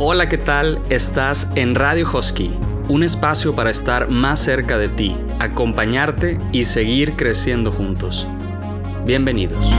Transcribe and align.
Hola, 0.00 0.28
¿qué 0.28 0.38
tal? 0.38 0.82
Estás 0.90 1.52
en 1.54 1.76
Radio 1.76 2.04
Husky, 2.12 2.50
un 2.88 3.04
espacio 3.04 3.54
para 3.54 3.70
estar 3.70 4.08
más 4.08 4.40
cerca 4.40 4.76
de 4.76 4.88
ti, 4.88 5.16
acompañarte 5.38 6.40
y 6.50 6.64
seguir 6.64 7.14
creciendo 7.14 7.70
juntos. 7.70 8.26
Bienvenidos. 9.06 9.72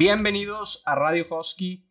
Bienvenidos 0.00 0.82
a 0.86 0.94
Radio 0.94 1.26
Husky. 1.28 1.86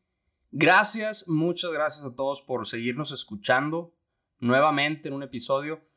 Gracias, 0.49 1.27
muchas 1.27 1.71
gracias 1.71 2.03
a 2.07 2.15
todos 2.15 2.41
por 2.41 2.67
seguirnos 2.67 3.11
escuchando 3.11 3.93
nuevamente 4.39 5.09
en 5.09 5.13
un 5.13 5.21
episodio. 5.21 5.87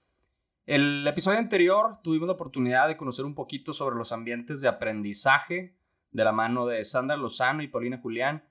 El 0.66 1.06
episodio 1.06 1.38
anterior 1.38 2.02
tuvimos 2.02 2.27
la 2.27 2.34
oportunidad 2.34 2.87
de 2.87 2.98
conocer 2.98 3.24
un 3.24 3.34
poquito 3.34 3.73
sobre 3.73 3.96
los 3.96 4.12
ambientes 4.12 4.60
de 4.60 4.68
aprendizaje 4.68 5.78
de 6.10 6.24
la 6.24 6.32
mano 6.32 6.66
de 6.66 6.84
Sandra 6.84 7.16
Lozano 7.16 7.62
y 7.62 7.68
Paulina 7.68 7.98
Julián. 7.98 8.45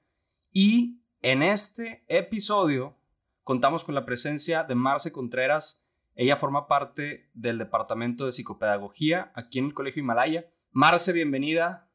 Y 0.52 1.04
en 1.22 1.44
este 1.44 2.04
episodio 2.08 2.98
contamos 3.44 3.84
con 3.84 3.94
la 3.94 4.08
presencia 4.08 4.64
de 4.64 4.74
Marce 4.74 5.12
Contreras. 5.12 5.88
Ella 6.16 6.36
forma 6.36 6.68
parte 6.68 7.30
del 7.36 7.60
Departamento 7.60 8.26
de 8.26 8.32
Psicopedagogía 8.32 9.32
aquí 9.36 9.60
en 9.60 9.66
el 9.66 9.76
Colegio 9.76 10.02
Himalaya. 10.02 10.52
Marce, 10.72 11.14
bienvenida. 11.14 11.91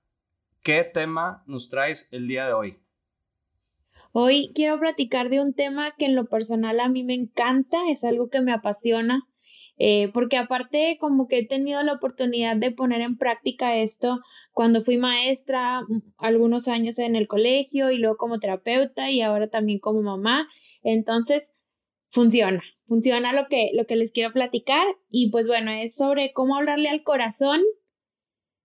¿Qué 0.67 0.83
tema 0.83 1.45
nos 1.47 1.69
traes 1.69 2.09
el 2.11 2.27
día 2.27 2.49
de 2.49 2.53
hoy? 2.53 2.79
Hoy 4.11 4.51
quiero 4.53 4.81
platicar 4.81 5.31
de 5.31 5.41
un 5.41 5.55
tema 5.55 5.95
que 5.97 6.07
en 6.07 6.17
lo 6.17 6.27
personal 6.27 6.81
a 6.81 6.89
mí 6.89 7.05
me 7.05 7.15
encanta, 7.15 7.79
es 7.89 8.03
algo 8.03 8.31
que 8.31 8.41
me 8.41 8.51
apasiona, 8.51 9.29
eh, 9.79 10.11
porque 10.13 10.37
aparte 10.37 10.99
como 10.99 11.29
que 11.29 11.39
he 11.39 11.47
tenido 11.47 11.85
la 11.85 11.93
oportunidad 11.93 12.57
de 12.57 12.73
poner 12.73 13.01
en 13.01 13.17
práctica 13.17 13.77
esto 13.77 14.19
cuando 14.51 14.83
fui 14.83 14.97
maestra 14.97 15.83
mm, 15.83 16.03
algunos 16.17 16.67
años 16.67 16.99
en 16.99 17.15
el 17.15 17.29
colegio 17.29 17.93
y 17.93 17.99
luego 17.99 18.17
como 18.17 18.41
terapeuta 18.41 19.09
y 19.09 19.21
ahora 19.21 19.49
también 19.49 19.79
como 19.79 20.03
mamá, 20.03 20.49
entonces 20.83 21.53
funciona, 22.11 22.61
funciona 22.89 23.33
lo 23.33 23.47
que, 23.47 23.71
lo 23.73 23.87
que 23.87 23.95
les 23.95 24.11
quiero 24.11 24.33
platicar 24.33 24.85
y 25.11 25.31
pues 25.31 25.47
bueno, 25.47 25.71
es 25.71 25.95
sobre 25.95 26.33
cómo 26.33 26.57
hablarle 26.57 26.89
al 26.89 27.05
corazón 27.05 27.63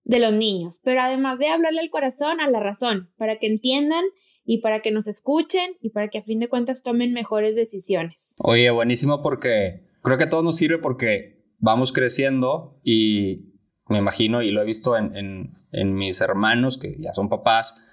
de 0.03 0.19
los 0.19 0.33
niños, 0.33 0.79
pero 0.83 1.01
además 1.01 1.39
de 1.39 1.47
hablarle 1.47 1.79
al 1.79 1.89
corazón, 1.89 2.41
a 2.41 2.49
la 2.49 2.59
razón, 2.59 3.11
para 3.17 3.37
que 3.37 3.47
entiendan 3.47 4.03
y 4.43 4.59
para 4.59 4.81
que 4.81 4.91
nos 4.91 5.07
escuchen 5.07 5.77
y 5.81 5.91
para 5.91 6.09
que 6.09 6.17
a 6.17 6.23
fin 6.23 6.39
de 6.39 6.49
cuentas 6.49 6.83
tomen 6.83 7.13
mejores 7.13 7.55
decisiones. 7.55 8.35
Oye, 8.43 8.69
buenísimo 8.71 9.21
porque 9.21 9.87
creo 10.01 10.17
que 10.17 10.27
todo 10.27 10.43
nos 10.43 10.55
sirve 10.55 10.79
porque 10.79 11.45
vamos 11.59 11.93
creciendo 11.93 12.79
y 12.83 13.53
me 13.87 13.99
imagino 13.99 14.41
y 14.41 14.51
lo 14.51 14.61
he 14.61 14.65
visto 14.65 14.97
en, 14.97 15.49
en 15.71 15.93
mis 15.93 16.21
hermanos 16.21 16.77
que 16.77 16.95
ya 16.99 17.13
son 17.13 17.29
papás 17.29 17.87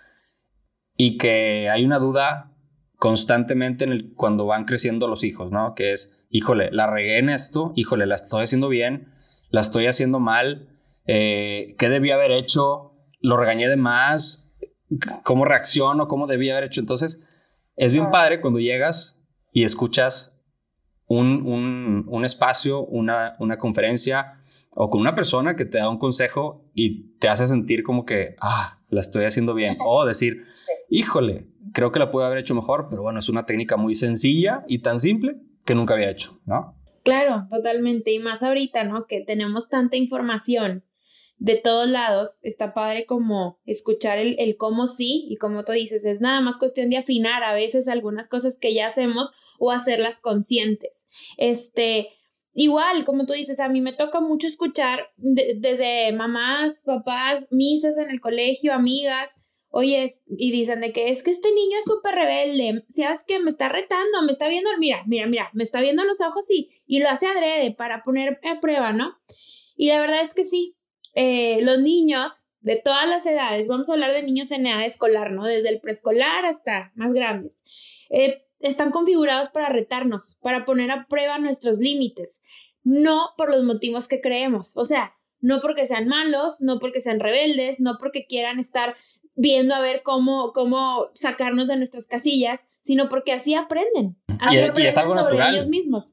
y 0.97 1.19
que 1.19 1.69
hay 1.71 1.85
una 1.85 1.99
duda 1.99 2.55
constantemente 2.97 3.87
cuando 4.17 4.47
van 4.47 4.65
creciendo 4.65 5.07
los 5.07 5.23
hijos, 5.23 5.53
¿no? 5.53 5.75
Que 5.75 5.93
es, 5.93 6.27
híjole, 6.31 6.71
la 6.73 6.89
regué 6.89 7.19
en 7.19 7.29
esto, 7.29 7.73
híjole, 7.77 8.07
la 8.07 8.17
estoy 8.17 8.43
haciendo 8.43 8.69
bien, 8.69 9.09
la 9.51 9.61
estoy 9.61 9.87
haciendo 9.87 10.19
mal, 10.19 10.75
eh, 11.09 11.75
qué 11.79 11.89
debía 11.89 12.17
haber 12.17 12.33
hecho, 12.33 12.93
lo 13.21 13.39
regañé 13.39 13.67
de 13.67 13.77
más, 13.77 14.55
cómo 15.25 15.47
reacciono, 15.47 16.07
cómo 16.07 16.27
debía 16.27 16.53
haber 16.53 16.69
hecho. 16.69 16.81
Entonces, 16.81 17.27
es 17.77 17.93
bien 17.93 18.11
padre 18.11 18.43
cuando 18.43 18.61
llegas 18.61 19.25
y 19.51 19.65
escuchas 19.65 20.39
un, 21.07 22.05
un, 22.07 22.25
espacio, 22.27 22.85
una, 22.85 23.37
una, 23.39 23.57
conferencia 23.57 24.43
o 24.77 24.91
con 24.91 25.01
una 25.01 25.15
persona 25.15 25.57
que 25.57 25.65
te 25.65 25.79
da 25.79 25.89
un 25.89 25.99
consejo 25.99 26.71
y 26.75 27.17
te 27.17 27.31
hace 27.31 27.49
sentir 27.49 27.83
como 27.83 28.05
que, 28.05 28.37
ah, 28.43 28.79
la 28.91 29.01
estoy 29.01 29.25
haciendo 29.25 29.55
bien. 29.55 29.79
O 29.87 30.05
decir, 30.05 30.45
híjole, 30.91 31.49
creo 31.73 31.91
que 31.91 32.01
la 32.01 32.11
puedo 32.11 32.27
haber 32.27 32.39
hecho 32.39 32.55
mejor, 32.55 32.89
pero 32.91 33.01
bueno, 33.01 33.21
es 33.21 33.31
una 33.31 33.47
técnica 33.47 33.79
muy 33.79 33.95
sencilla 33.95 34.63
y 34.69 34.81
tan 34.81 35.01
simple 35.01 35.37
que 35.65 35.75
nunca 35.75 35.95
había 35.95 36.11
hecho, 36.11 36.39
¿no? 36.45 36.75
Claro, 37.03 37.47
totalmente. 37.49 38.13
Y 38.13 38.19
más 38.19 38.43
ahorita, 38.43 38.85
¿no? 38.85 39.07
Que 39.07 39.23
tenemos 39.23 39.71
tanta 39.71 39.97
información 39.97 40.85
de 41.39 41.57
todos 41.57 41.89
lados, 41.89 42.39
está 42.43 42.75
padre 42.75 43.07
como 43.07 43.59
escuchar 43.65 44.19
el, 44.19 44.37
el 44.39 44.57
cómo 44.57 44.87
sí 44.87 45.27
y 45.29 45.37
como 45.37 45.65
tú 45.65 45.73
dices, 45.73 46.05
es 46.05 46.21
nada 46.21 46.41
más 46.41 46.59
cuestión 46.59 46.91
de 46.91 46.97
afinar 46.97 47.45
a 47.45 47.55
veces 47.55 47.87
algunas 47.89 48.27
cosas 48.27 48.59
que 48.59 48.75
ya 48.75 48.89
hacemos 48.89 49.33
o 49.59 49.71
hacerlas 49.71 50.19
conscientes. 50.19 51.07
Este, 51.37 52.09
igual, 52.55 53.05
como 53.05 53.25
tú 53.25 53.35
dices, 53.35 53.61
a 53.61 53.69
mí 53.69 53.81
me 53.81 53.93
toca 53.93 54.21
mucho 54.21 54.49
escuchar 54.49 55.11
desde 55.17 56.13
mamás, 56.13 56.83
papás, 56.85 57.47
misas 57.51 57.99
en 57.99 58.11
el 58.11 58.21
colegio, 58.21 58.75
amigas, 58.75 59.37
oye, 59.71 60.09
y 60.27 60.51
dicen 60.51 60.81
de 60.81 60.93
que 60.93 61.11
es 61.11 61.23
que 61.23 61.31
este 61.31 61.53
niño 61.53 61.79
es 61.79 61.85
súper 61.85 62.15
rebelde, 62.15 62.85
sabes 62.89 63.23
que 63.23 63.39
me 63.39 63.51
está 63.51 63.69
retando, 63.69 64.23
me 64.25 64.33
está 64.33 64.49
viendo, 64.49 64.71
mira, 64.79 65.05
mira, 65.07 65.27
mira, 65.27 65.51
me 65.53 65.63
está 65.63 65.81
viendo 65.81 66.03
los 66.05 66.21
ojos 66.21 66.51
y, 66.51 66.71
y 66.87 66.99
lo 66.99 67.09
hace 67.09 67.27
adrede 67.27 67.71
para 67.73 68.03
poner 68.03 68.41
a 68.43 68.61
prueba, 68.61 68.93
¿no? 68.93 69.19
Y 69.77 69.89
la 69.89 70.01
verdad 70.01 70.23
es 70.23 70.35
que 70.35 70.45
sí, 70.45 70.75
eh, 71.15 71.61
los 71.63 71.79
niños 71.81 72.47
de 72.61 72.77
todas 72.77 73.09
las 73.09 73.25
edades, 73.27 73.69
vamos 73.69 73.89
a 73.89 73.93
hablar 73.93 74.13
de 74.13 74.23
niños 74.23 74.51
en 74.51 74.67
edad 74.67 74.85
escolar, 74.85 75.31
¿no? 75.31 75.45
Desde 75.45 75.69
el 75.69 75.81
preescolar 75.81 76.45
hasta 76.45 76.93
más 76.95 77.13
grandes, 77.13 77.63
eh, 78.11 78.45
están 78.61 78.91
configurados 78.91 79.49
para 79.51 79.69
retarnos, 79.69 80.39
para 80.43 80.65
poner 80.65 80.91
a 80.91 81.07
prueba 81.09 81.39
nuestros 81.39 81.79
límites, 81.79 82.43
no 82.83 83.31
por 83.37 83.51
los 83.51 83.65
motivos 83.65 84.09
que 84.09 84.21
creemos, 84.21 84.77
o 84.77 84.85
sea, 84.85 85.15
no 85.41 85.61
porque 85.61 85.87
sean 85.87 86.09
malos, 86.09 86.61
no 86.61 86.81
porque 86.81 87.01
sean 87.01 87.21
rebeldes, 87.21 87.79
no 87.79 87.97
porque 87.99 88.27
quieran 88.27 88.59
estar 88.59 88.97
viendo 89.37 89.73
a 89.75 89.81
ver 89.81 90.03
cómo, 90.03 90.53
cómo 90.53 91.11
sacarnos 91.15 91.69
de 91.69 91.77
nuestras 91.77 92.09
casillas, 92.09 92.61
sino 92.81 93.09
porque 93.09 93.33
así 93.33 93.55
aprenden. 93.55 94.17
Así 94.41 94.59
aprenden 94.59 94.93
sobre 94.93 95.49
ellos 95.49 95.69
mismos. 95.69 96.13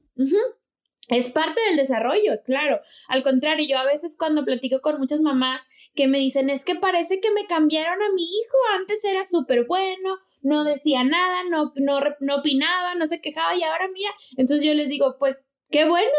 Es 1.08 1.30
parte 1.30 1.60
del 1.68 1.76
desarrollo, 1.76 2.40
claro. 2.44 2.80
Al 3.08 3.22
contrario, 3.22 3.66
yo 3.68 3.78
a 3.78 3.84
veces 3.84 4.16
cuando 4.18 4.44
platico 4.44 4.80
con 4.80 4.98
muchas 4.98 5.20
mamás 5.20 5.66
que 5.94 6.08
me 6.08 6.18
dicen, 6.18 6.50
es 6.50 6.64
que 6.64 6.74
parece 6.74 7.20
que 7.20 7.30
me 7.30 7.46
cambiaron 7.46 8.02
a 8.02 8.12
mi 8.12 8.24
hijo, 8.24 8.56
antes 8.78 9.04
era 9.04 9.24
súper 9.24 9.66
bueno, 9.66 10.18
no 10.42 10.64
decía 10.64 11.04
nada, 11.04 11.44
no, 11.48 11.72
no, 11.76 12.00
no 12.20 12.36
opinaba, 12.36 12.94
no 12.96 13.06
se 13.06 13.20
quejaba 13.20 13.56
y 13.56 13.62
ahora 13.62 13.88
mira, 13.92 14.10
entonces 14.36 14.66
yo 14.66 14.74
les 14.74 14.88
digo, 14.88 15.16
pues 15.18 15.44
qué 15.70 15.84
bueno, 15.84 16.10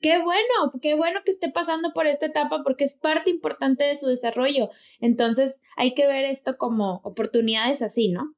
qué 0.00 0.20
bueno, 0.20 0.70
qué 0.80 0.94
bueno 0.94 1.20
que 1.24 1.30
esté 1.30 1.50
pasando 1.50 1.92
por 1.92 2.06
esta 2.06 2.26
etapa 2.26 2.62
porque 2.62 2.84
es 2.84 2.94
parte 2.96 3.30
importante 3.30 3.84
de 3.84 3.96
su 3.96 4.06
desarrollo. 4.06 4.70
Entonces 5.00 5.62
hay 5.76 5.94
que 5.94 6.06
ver 6.06 6.24
esto 6.24 6.56
como 6.58 7.00
oportunidades 7.04 7.82
así, 7.82 8.08
¿no? 8.08 8.34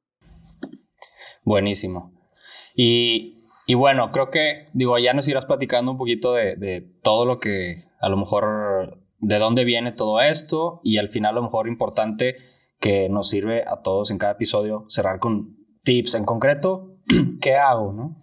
Buenísimo. 1.43 2.13
Y 2.75 3.40
y 3.67 3.75
bueno, 3.75 4.11
creo 4.11 4.29
que, 4.29 4.69
digo, 4.73 4.97
ya 4.97 5.13
nos 5.13 5.27
irás 5.27 5.45
platicando 5.45 5.91
un 5.91 5.97
poquito 5.97 6.33
de, 6.33 6.81
todo 7.03 7.25
lo 7.25 7.39
que, 7.39 7.85
a 7.99 8.09
lo 8.09 8.17
mejor, 8.17 9.01
de 9.19 9.39
dónde 9.39 9.63
viene 9.63 9.91
todo 9.91 10.21
esto 10.21 10.81
y 10.83 10.97
al 10.97 11.09
final 11.09 11.31
a 11.31 11.35
lo 11.35 11.43
mejor 11.43 11.67
importante 11.67 12.37
que 12.79 13.09
nos 13.09 13.29
sirve 13.29 13.63
a 13.67 13.81
todos 13.81 14.09
en 14.11 14.17
cada 14.17 14.33
episodio 14.33 14.85
cerrar 14.89 15.19
con 15.19 15.57
tips 15.83 16.15
en 16.15 16.25
concreto. 16.25 16.97
¿Qué 17.41 17.53
hago, 17.53 17.93
no? 17.93 18.19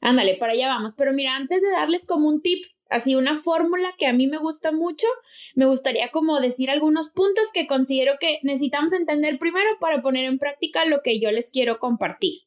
Ándale, 0.00 0.36
para 0.36 0.52
allá 0.52 0.68
vamos. 0.68 0.94
Pero 0.96 1.14
mira, 1.14 1.34
antes 1.34 1.62
de 1.62 1.70
darles 1.70 2.06
como 2.06 2.28
un 2.28 2.42
tip, 2.42 2.62
así 2.90 3.14
una 3.14 3.36
fórmula 3.36 3.94
que 3.96 4.06
a 4.06 4.12
mí 4.12 4.26
me 4.26 4.38
gusta 4.38 4.70
mucho, 4.70 5.06
me 5.54 5.64
gustaría 5.64 6.10
como 6.10 6.38
decir 6.40 6.70
algunos 6.70 7.08
puntos 7.08 7.50
que 7.52 7.66
considero 7.66 8.14
que 8.20 8.38
necesitamos 8.42 8.92
entender 8.92 9.38
primero 9.38 9.68
para 9.80 10.02
poner 10.02 10.26
en 10.26 10.38
práctica 10.38 10.84
lo 10.84 11.00
que 11.02 11.18
yo 11.18 11.30
les 11.30 11.50
quiero 11.50 11.78
compartir. 11.78 12.42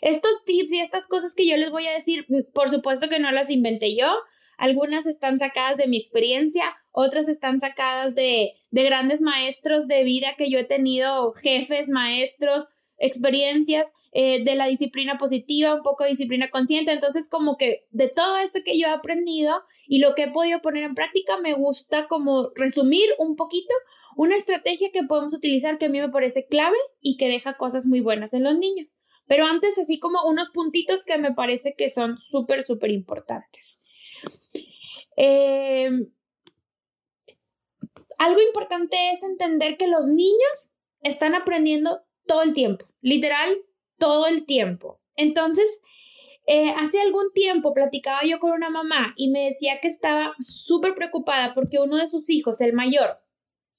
Estos 0.00 0.44
tips 0.44 0.72
y 0.72 0.80
estas 0.80 1.06
cosas 1.06 1.34
que 1.34 1.46
yo 1.46 1.56
les 1.56 1.70
voy 1.70 1.86
a 1.86 1.92
decir, 1.92 2.24
mm, 2.28 2.52
por 2.52 2.68
supuesto 2.68 3.08
que 3.08 3.18
no 3.18 3.30
las 3.32 3.50
inventé 3.50 3.96
yo. 3.96 4.14
Algunas 4.58 5.06
están 5.06 5.38
sacadas 5.38 5.76
de 5.76 5.86
mi 5.86 5.98
experiencia, 5.98 6.74
otras 6.92 7.28
están 7.28 7.60
sacadas 7.60 8.14
de, 8.14 8.52
de 8.70 8.84
grandes 8.84 9.20
maestros 9.20 9.86
de 9.86 10.02
vida 10.02 10.34
que 10.38 10.50
yo 10.50 10.58
he 10.58 10.64
tenido, 10.64 11.32
jefes, 11.32 11.90
maestros, 11.90 12.66
experiencias 12.98 13.92
eh, 14.12 14.42
de 14.44 14.54
la 14.54 14.66
disciplina 14.66 15.18
positiva, 15.18 15.74
un 15.74 15.82
poco 15.82 16.04
de 16.04 16.10
disciplina 16.10 16.50
consciente. 16.50 16.92
Entonces, 16.92 17.28
como 17.28 17.56
que 17.56 17.86
de 17.90 18.08
todo 18.08 18.38
eso 18.38 18.60
que 18.64 18.78
yo 18.78 18.86
he 18.86 18.90
aprendido 18.90 19.62
y 19.86 19.98
lo 19.98 20.14
que 20.14 20.24
he 20.24 20.30
podido 20.30 20.60
poner 20.60 20.84
en 20.84 20.94
práctica, 20.94 21.38
me 21.38 21.54
gusta 21.54 22.06
como 22.08 22.50
resumir 22.54 23.08
un 23.18 23.36
poquito 23.36 23.74
una 24.16 24.36
estrategia 24.36 24.90
que 24.92 25.02
podemos 25.02 25.34
utilizar 25.34 25.78
que 25.78 25.86
a 25.86 25.90
mí 25.90 26.00
me 26.00 26.08
parece 26.08 26.46
clave 26.46 26.78
y 27.00 27.16
que 27.16 27.28
deja 27.28 27.58
cosas 27.58 27.86
muy 27.86 28.00
buenas 28.00 28.32
en 28.32 28.44
los 28.44 28.56
niños. 28.56 28.96
Pero 29.26 29.46
antes, 29.46 29.78
así 29.78 29.98
como 29.98 30.22
unos 30.24 30.50
puntitos 30.50 31.04
que 31.04 31.18
me 31.18 31.32
parece 31.32 31.74
que 31.76 31.90
son 31.90 32.18
súper, 32.18 32.62
súper 32.62 32.90
importantes. 32.90 33.82
Eh, 35.16 35.90
algo 38.18 38.40
importante 38.40 38.96
es 39.12 39.22
entender 39.22 39.76
que 39.76 39.88
los 39.88 40.10
niños 40.10 40.74
están 41.02 41.34
aprendiendo 41.34 42.02
todo 42.26 42.42
el 42.42 42.52
tiempo, 42.52 42.86
literal, 43.00 43.58
todo 43.98 44.26
el 44.26 44.46
tiempo. 44.46 45.00
Entonces, 45.16 45.82
eh, 46.46 46.70
hace 46.76 47.00
algún 47.00 47.32
tiempo 47.32 47.74
platicaba 47.74 48.22
yo 48.24 48.38
con 48.38 48.52
una 48.52 48.70
mamá 48.70 49.14
y 49.16 49.30
me 49.30 49.46
decía 49.46 49.80
que 49.80 49.88
estaba 49.88 50.34
súper 50.40 50.94
preocupada 50.94 51.54
porque 51.54 51.80
uno 51.80 51.96
de 51.96 52.06
sus 52.06 52.30
hijos, 52.30 52.60
el 52.60 52.72
mayor, 52.72 53.18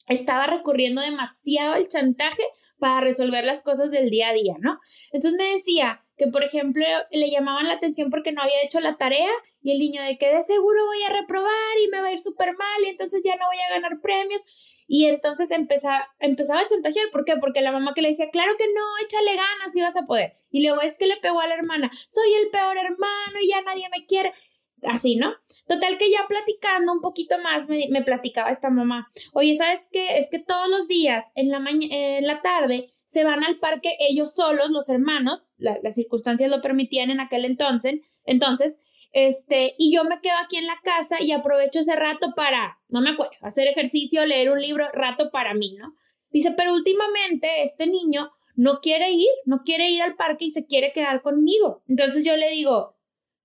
estaba 0.08 0.48
recurriendo 0.48 1.02
demasiado 1.02 1.74
al 1.74 1.88
chantaje 1.88 2.44
para 2.80 3.02
resolver 3.02 3.44
las 3.44 3.62
cosas 3.62 3.92
del 3.92 4.10
día 4.10 4.30
a 4.30 4.34
día, 4.34 4.56
¿no? 4.60 4.80
Entonces 5.12 5.38
me 5.38 5.52
decía 5.52 6.04
que, 6.18 6.28
por 6.28 6.44
ejemplo, 6.44 6.84
le 7.12 7.30
llamaban 7.30 7.68
la 7.68 7.76
atención 7.76 8.10
porque 8.10 8.32
no 8.32 8.42
había 8.42 8.64
hecho 8.64 8.80
la 8.80 8.98
tarea 8.98 9.30
y 9.62 9.72
el 9.72 9.80
niño 9.80 10.02
de 10.02 10.18
que 10.18 10.34
de 10.34 10.42
seguro 10.42 10.86
voy 10.86 11.04
a 11.04 11.14
reprobar 11.14 11.78
y 11.84 11.90
me 11.90 12.02
va 12.02 12.08
a 12.08 12.12
ir 12.12 12.20
súper 12.20 12.56
mal 12.58 12.84
y 12.84 12.90
entonces 12.90 13.22
ya 13.24 13.36
no 13.36 13.46
voy 13.46 13.58
a 13.58 13.74
ganar 13.74 14.02
premios. 14.02 14.44
Y 14.88 15.06
entonces 15.06 15.52
empezaba, 15.52 16.08
empezaba 16.20 16.62
a 16.62 16.66
chantajear. 16.66 17.08
¿Por 17.12 17.26
qué? 17.26 17.36
Porque 17.38 17.62
la 17.62 17.74
mamá 17.74 17.94
que 17.94 18.02
le 18.02 18.10
decía, 18.10 18.30
claro 18.32 18.54
que 18.58 18.66
no, 18.68 18.98
échale 19.04 19.36
ganas 19.36 19.76
y 19.76 19.82
vas 19.82 19.98
a 19.98 20.06
poder. 20.06 20.34
Y 20.50 20.66
luego 20.66 20.82
es 20.82 20.98
que 20.98 21.08
le 21.08 21.18
pegó 21.18 21.42
a 21.42 21.48
la 21.48 21.56
hermana, 21.56 21.92
soy 22.08 22.34
el 22.42 22.50
peor 22.50 22.78
hermano 22.78 23.40
y 23.42 23.50
ya 23.50 23.62
nadie 23.62 23.88
me 23.96 24.06
quiere 24.06 24.34
así, 24.84 25.16
¿no? 25.16 25.34
Total 25.68 25.98
que 25.98 26.10
ya 26.12 26.26
platicando 26.28 26.94
un 26.94 27.02
poquito 27.02 27.40
más 27.40 27.68
me, 27.68 27.88
me 27.90 28.04
platicaba 28.04 28.52
esta 28.52 28.70
mamá, 28.70 29.08
oye, 29.34 29.56
¿sabes 29.56 29.90
qué? 29.92 30.18
Es 30.18 30.30
que 30.30 30.40
todos 30.40 30.70
los 30.70 30.88
días 30.88 31.26
en 31.36 31.50
la, 31.50 31.64
en 31.68 32.28
la 32.28 32.42
tarde 32.42 32.86
se 33.06 33.24
van 33.24 33.44
al 33.44 33.60
parque 33.60 33.96
ellos 34.00 34.34
solos, 34.34 34.70
los 34.70 34.90
hermanos, 34.90 35.44
las 35.58 35.96
circunstancias 35.96 36.50
lo 36.50 36.62
permitían 36.62 37.10
en 37.10 37.20
aquel 37.20 37.46
entonces, 37.46 37.96
entonces, 38.26 38.78
este, 39.14 39.74
y 39.78 39.94
yo 39.96 40.04
me 40.04 40.20
quedo 40.22 40.36
aquí 40.44 40.58
en 40.58 40.68
la 40.68 40.78
casa 40.84 41.18
y 41.22 41.32
aprovecho 41.32 41.80
ese 41.80 41.96
rato 41.96 42.34
para, 42.36 42.80
no 42.90 43.02
me 43.02 43.12
acuerdo, 43.12 43.34
hacer 43.42 43.68
ejercicio, 43.68 44.26
leer 44.26 44.52
un 44.52 44.62
libro, 44.62 44.88
rato 44.94 45.32
para 45.32 45.54
mí, 45.54 45.76
¿no? 45.80 45.94
Dice, 46.30 46.52
pero 46.52 46.74
últimamente 46.74 47.64
este 47.64 47.88
niño 47.88 48.30
no 48.56 48.80
quiere 48.82 49.12
ir, 49.12 49.30
no 49.46 49.64
quiere 49.64 49.90
ir 49.90 50.02
al 50.02 50.16
parque 50.16 50.46
y 50.46 50.52
se 50.52 50.68
quiere 50.68 50.92
quedar 50.92 51.22
conmigo. 51.22 51.84
Entonces 51.88 52.26
yo 52.26 52.36
le 52.36 52.52
digo, 52.52 52.97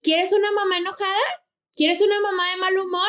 ¿Quieres 0.03 0.33
una 0.33 0.51
mamá 0.53 0.79
enojada? 0.79 1.21
¿Quieres 1.75 2.03
una 2.03 2.21
mamá 2.21 2.51
de 2.51 2.57
mal 2.59 2.79
humor? 2.79 3.09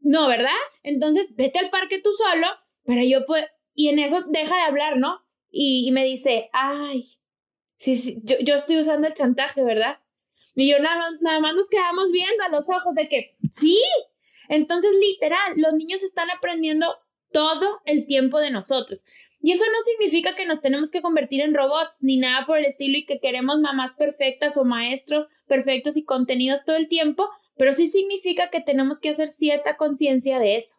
No, 0.00 0.28
¿verdad? 0.28 0.50
Entonces 0.82 1.34
vete 1.34 1.58
al 1.58 1.70
parque 1.70 1.98
tú 1.98 2.12
solo 2.12 2.46
para 2.84 3.02
yo 3.04 3.24
poder... 3.24 3.50
Y 3.74 3.88
en 3.88 3.98
eso 3.98 4.22
deja 4.28 4.54
de 4.54 4.62
hablar, 4.62 4.98
¿no? 4.98 5.20
Y, 5.50 5.90
me 5.92 6.04
dice, 6.04 6.48
ay, 6.52 7.02
sí, 7.76 7.96
sí, 7.96 8.20
yo, 8.24 8.36
yo, 8.40 8.54
estoy 8.54 8.78
usando 8.78 9.06
el 9.06 9.14
chantaje, 9.14 9.62
¿verdad? 9.62 10.00
Y 10.54 10.70
yo 10.70 10.80
nada, 10.80 11.10
nada 11.20 11.40
más 11.40 11.54
nos 11.54 11.68
quedamos 11.68 12.10
viendo 12.12 12.42
a 12.44 12.48
los 12.48 12.68
ojos 12.68 12.94
de 12.94 13.08
que, 13.08 13.36
sí. 13.50 13.80
Entonces, 14.48 14.90
literal, 15.00 15.54
los 15.56 15.74
niños 15.74 16.02
están 16.02 16.30
aprendiendo 16.30 16.96
todo 17.34 17.82
el 17.84 18.06
tiempo 18.06 18.38
de 18.38 18.52
nosotros. 18.52 19.04
Y 19.42 19.50
eso 19.50 19.64
no 19.66 19.80
significa 19.82 20.36
que 20.36 20.46
nos 20.46 20.60
tenemos 20.60 20.90
que 20.90 21.02
convertir 21.02 21.40
en 21.42 21.52
robots 21.52 21.98
ni 22.00 22.16
nada 22.16 22.46
por 22.46 22.58
el 22.58 22.64
estilo 22.64 22.96
y 22.96 23.04
que 23.04 23.18
queremos 23.18 23.58
mamás 23.58 23.92
perfectas 23.92 24.56
o 24.56 24.64
maestros 24.64 25.26
perfectos 25.46 25.96
y 25.96 26.04
contenidos 26.04 26.64
todo 26.64 26.76
el 26.76 26.88
tiempo, 26.88 27.28
pero 27.58 27.72
sí 27.72 27.88
significa 27.88 28.50
que 28.50 28.60
tenemos 28.60 29.00
que 29.00 29.10
hacer 29.10 29.26
cierta 29.26 29.76
conciencia 29.76 30.38
de 30.38 30.56
eso, 30.56 30.78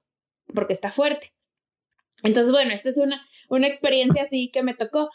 porque 0.54 0.74
está 0.74 0.92
fuerte. 0.92 1.34
Entonces, 2.24 2.52
bueno, 2.54 2.72
esta 2.72 2.90
es 2.90 2.98
una, 2.98 3.22
una 3.50 3.68
experiencia 3.68 4.24
así 4.24 4.50
que 4.50 4.63
me 4.63 4.74
tocó. 4.74 5.10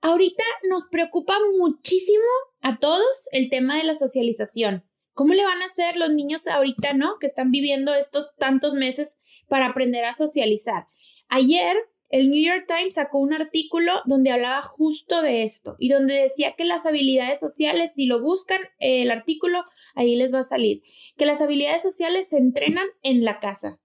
Ahorita 0.00 0.44
nos 0.70 0.86
preocupa 0.86 1.34
muchísimo 1.58 2.24
a 2.62 2.78
todos 2.78 3.28
el 3.32 3.50
tema 3.50 3.76
de 3.76 3.84
la 3.84 3.94
socialización. 3.94 4.84
¿Cómo 5.14 5.34
le 5.34 5.44
van 5.44 5.62
a 5.62 5.66
hacer 5.66 5.96
los 5.96 6.10
niños 6.10 6.46
ahorita, 6.46 6.94
no? 6.94 7.18
Que 7.20 7.26
están 7.26 7.50
viviendo 7.50 7.94
estos 7.94 8.34
tantos 8.36 8.74
meses 8.74 9.18
para 9.48 9.66
aprender 9.66 10.04
a 10.04 10.14
socializar. 10.14 10.86
Ayer 11.28 11.76
el 12.12 12.30
New 12.30 12.44
York 12.44 12.66
Times 12.68 12.96
sacó 12.96 13.18
un 13.18 13.32
artículo 13.32 14.00
donde 14.04 14.30
hablaba 14.30 14.62
justo 14.62 15.22
de 15.22 15.44
esto 15.44 15.76
y 15.78 15.88
donde 15.88 16.14
decía 16.14 16.54
que 16.56 16.66
las 16.66 16.84
habilidades 16.84 17.40
sociales, 17.40 17.94
si 17.94 18.04
lo 18.04 18.20
buscan 18.20 18.60
el 18.78 19.10
artículo, 19.10 19.64
ahí 19.94 20.14
les 20.14 20.32
va 20.32 20.40
a 20.40 20.44
salir, 20.44 20.82
que 21.16 21.24
las 21.24 21.40
habilidades 21.40 21.82
sociales 21.82 22.28
se 22.28 22.36
entrenan 22.36 22.86
en 23.02 23.24
la 23.24 23.40
casa 23.40 23.80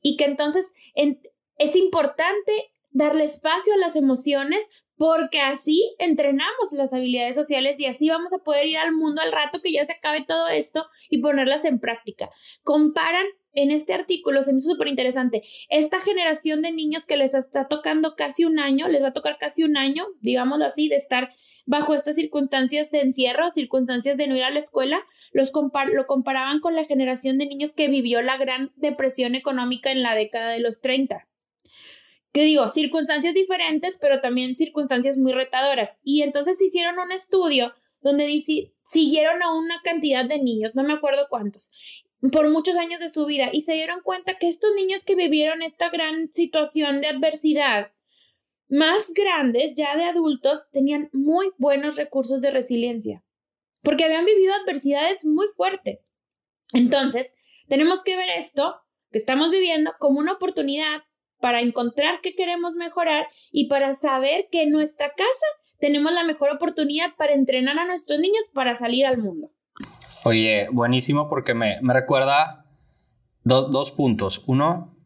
y 0.00 0.16
que 0.16 0.24
entonces 0.24 0.72
es 0.94 1.76
importante 1.76 2.52
darle 2.90 3.24
espacio 3.24 3.74
a 3.74 3.78
las 3.78 3.96
emociones 3.96 4.68
porque 5.02 5.40
así 5.40 5.96
entrenamos 5.98 6.72
las 6.76 6.94
habilidades 6.94 7.34
sociales 7.34 7.80
y 7.80 7.86
así 7.86 8.08
vamos 8.08 8.32
a 8.32 8.38
poder 8.38 8.68
ir 8.68 8.78
al 8.78 8.92
mundo 8.92 9.20
al 9.20 9.32
rato 9.32 9.58
que 9.60 9.72
ya 9.72 9.84
se 9.84 9.94
acabe 9.94 10.24
todo 10.24 10.46
esto 10.46 10.86
y 11.10 11.18
ponerlas 11.18 11.64
en 11.64 11.80
práctica. 11.80 12.30
Comparan 12.62 13.26
en 13.52 13.72
este 13.72 13.94
artículo, 13.94 14.42
se 14.42 14.52
me 14.52 14.58
hizo 14.58 14.70
súper 14.70 14.86
interesante, 14.86 15.42
esta 15.70 15.98
generación 15.98 16.62
de 16.62 16.70
niños 16.70 17.04
que 17.04 17.16
les 17.16 17.34
está 17.34 17.66
tocando 17.66 18.14
casi 18.14 18.44
un 18.44 18.60
año, 18.60 18.86
les 18.86 19.02
va 19.02 19.08
a 19.08 19.12
tocar 19.12 19.38
casi 19.38 19.64
un 19.64 19.76
año, 19.76 20.06
digámoslo 20.20 20.66
así, 20.66 20.86
de 20.86 20.94
estar 20.94 21.32
bajo 21.66 21.94
estas 21.94 22.14
circunstancias 22.14 22.92
de 22.92 23.00
encierro, 23.00 23.50
circunstancias 23.50 24.16
de 24.16 24.28
no 24.28 24.36
ir 24.36 24.44
a 24.44 24.50
la 24.50 24.60
escuela, 24.60 25.00
los 25.32 25.50
lo 25.92 26.06
comparaban 26.06 26.60
con 26.60 26.76
la 26.76 26.84
generación 26.84 27.38
de 27.38 27.46
niños 27.46 27.72
que 27.72 27.88
vivió 27.88 28.22
la 28.22 28.36
gran 28.36 28.70
depresión 28.76 29.34
económica 29.34 29.90
en 29.90 30.04
la 30.04 30.14
década 30.14 30.52
de 30.52 30.60
los 30.60 30.80
30 30.80 31.26
que 32.32 32.44
digo, 32.44 32.68
circunstancias 32.68 33.34
diferentes, 33.34 33.98
pero 34.00 34.20
también 34.20 34.56
circunstancias 34.56 35.18
muy 35.18 35.32
retadoras. 35.32 36.00
Y 36.02 36.22
entonces 36.22 36.60
hicieron 36.60 36.98
un 36.98 37.12
estudio 37.12 37.72
donde 38.00 38.26
siguieron 38.84 39.42
a 39.42 39.54
una 39.54 39.80
cantidad 39.84 40.24
de 40.24 40.38
niños, 40.38 40.74
no 40.74 40.82
me 40.82 40.94
acuerdo 40.94 41.26
cuántos, 41.28 41.70
por 42.32 42.50
muchos 42.50 42.76
años 42.76 43.00
de 43.00 43.08
su 43.08 43.26
vida 43.26 43.50
y 43.52 43.62
se 43.62 43.74
dieron 43.74 44.00
cuenta 44.02 44.38
que 44.38 44.48
estos 44.48 44.70
niños 44.74 45.04
que 45.04 45.14
vivieron 45.14 45.62
esta 45.62 45.90
gran 45.90 46.32
situación 46.32 47.00
de 47.00 47.08
adversidad, 47.08 47.92
más 48.68 49.12
grandes, 49.12 49.74
ya 49.74 49.96
de 49.96 50.04
adultos, 50.04 50.70
tenían 50.70 51.10
muy 51.12 51.50
buenos 51.58 51.96
recursos 51.96 52.40
de 52.40 52.50
resiliencia, 52.50 53.22
porque 53.82 54.04
habían 54.04 54.24
vivido 54.24 54.54
adversidades 54.54 55.24
muy 55.26 55.46
fuertes. 55.56 56.14
Entonces, 56.72 57.34
tenemos 57.68 58.02
que 58.02 58.16
ver 58.16 58.30
esto 58.30 58.76
que 59.10 59.18
estamos 59.18 59.50
viviendo 59.50 59.92
como 59.98 60.18
una 60.18 60.32
oportunidad 60.32 61.02
para 61.42 61.60
encontrar 61.60 62.20
qué 62.22 62.34
queremos 62.34 62.76
mejorar 62.76 63.26
y 63.50 63.66
para 63.66 63.92
saber 63.92 64.46
que 64.50 64.62
en 64.62 64.70
nuestra 64.70 65.08
casa 65.08 65.46
tenemos 65.80 66.12
la 66.12 66.22
mejor 66.22 66.50
oportunidad 66.50 67.14
para 67.18 67.34
entrenar 67.34 67.78
a 67.78 67.84
nuestros 67.84 68.20
niños 68.20 68.48
para 68.54 68.76
salir 68.76 69.04
al 69.04 69.18
mundo. 69.18 69.50
Oye, 70.24 70.68
buenísimo 70.70 71.28
porque 71.28 71.52
me, 71.52 71.80
recuerda 71.82 72.64
dos 73.42 73.90
puntos. 73.90 74.44
Uno, 74.46 74.96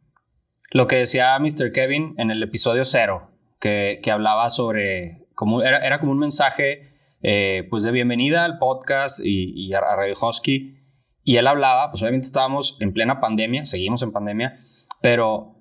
lo 0.70 0.86
que 0.86 0.96
decía 0.96 1.38
Mr. 1.38 1.72
Kevin 1.72 2.14
en 2.18 2.30
el 2.30 2.42
episodio 2.42 2.84
cero, 2.84 3.30
que, 3.58 3.98
hablaba 4.12 4.50
sobre, 4.50 5.26
como, 5.34 5.62
era, 5.62 5.98
como 5.98 6.12
un 6.12 6.18
mensaje 6.18 6.92
eh, 7.22 7.66
pues 7.70 7.82
de 7.82 7.92
bienvenida 7.92 8.44
al 8.44 8.58
podcast 8.58 9.20
y, 9.24 9.72
a 9.72 9.80
Radio 9.80 10.14
Husky. 10.20 10.76
Y 11.24 11.38
él 11.38 11.46
hablaba, 11.46 11.90
pues 11.90 12.02
obviamente 12.02 12.26
estábamos 12.26 12.76
en 12.80 12.92
plena 12.92 13.20
pandemia, 13.20 13.64
seguimos 13.64 14.02
en 14.02 14.12
pandemia, 14.12 14.56
pero 15.00 15.55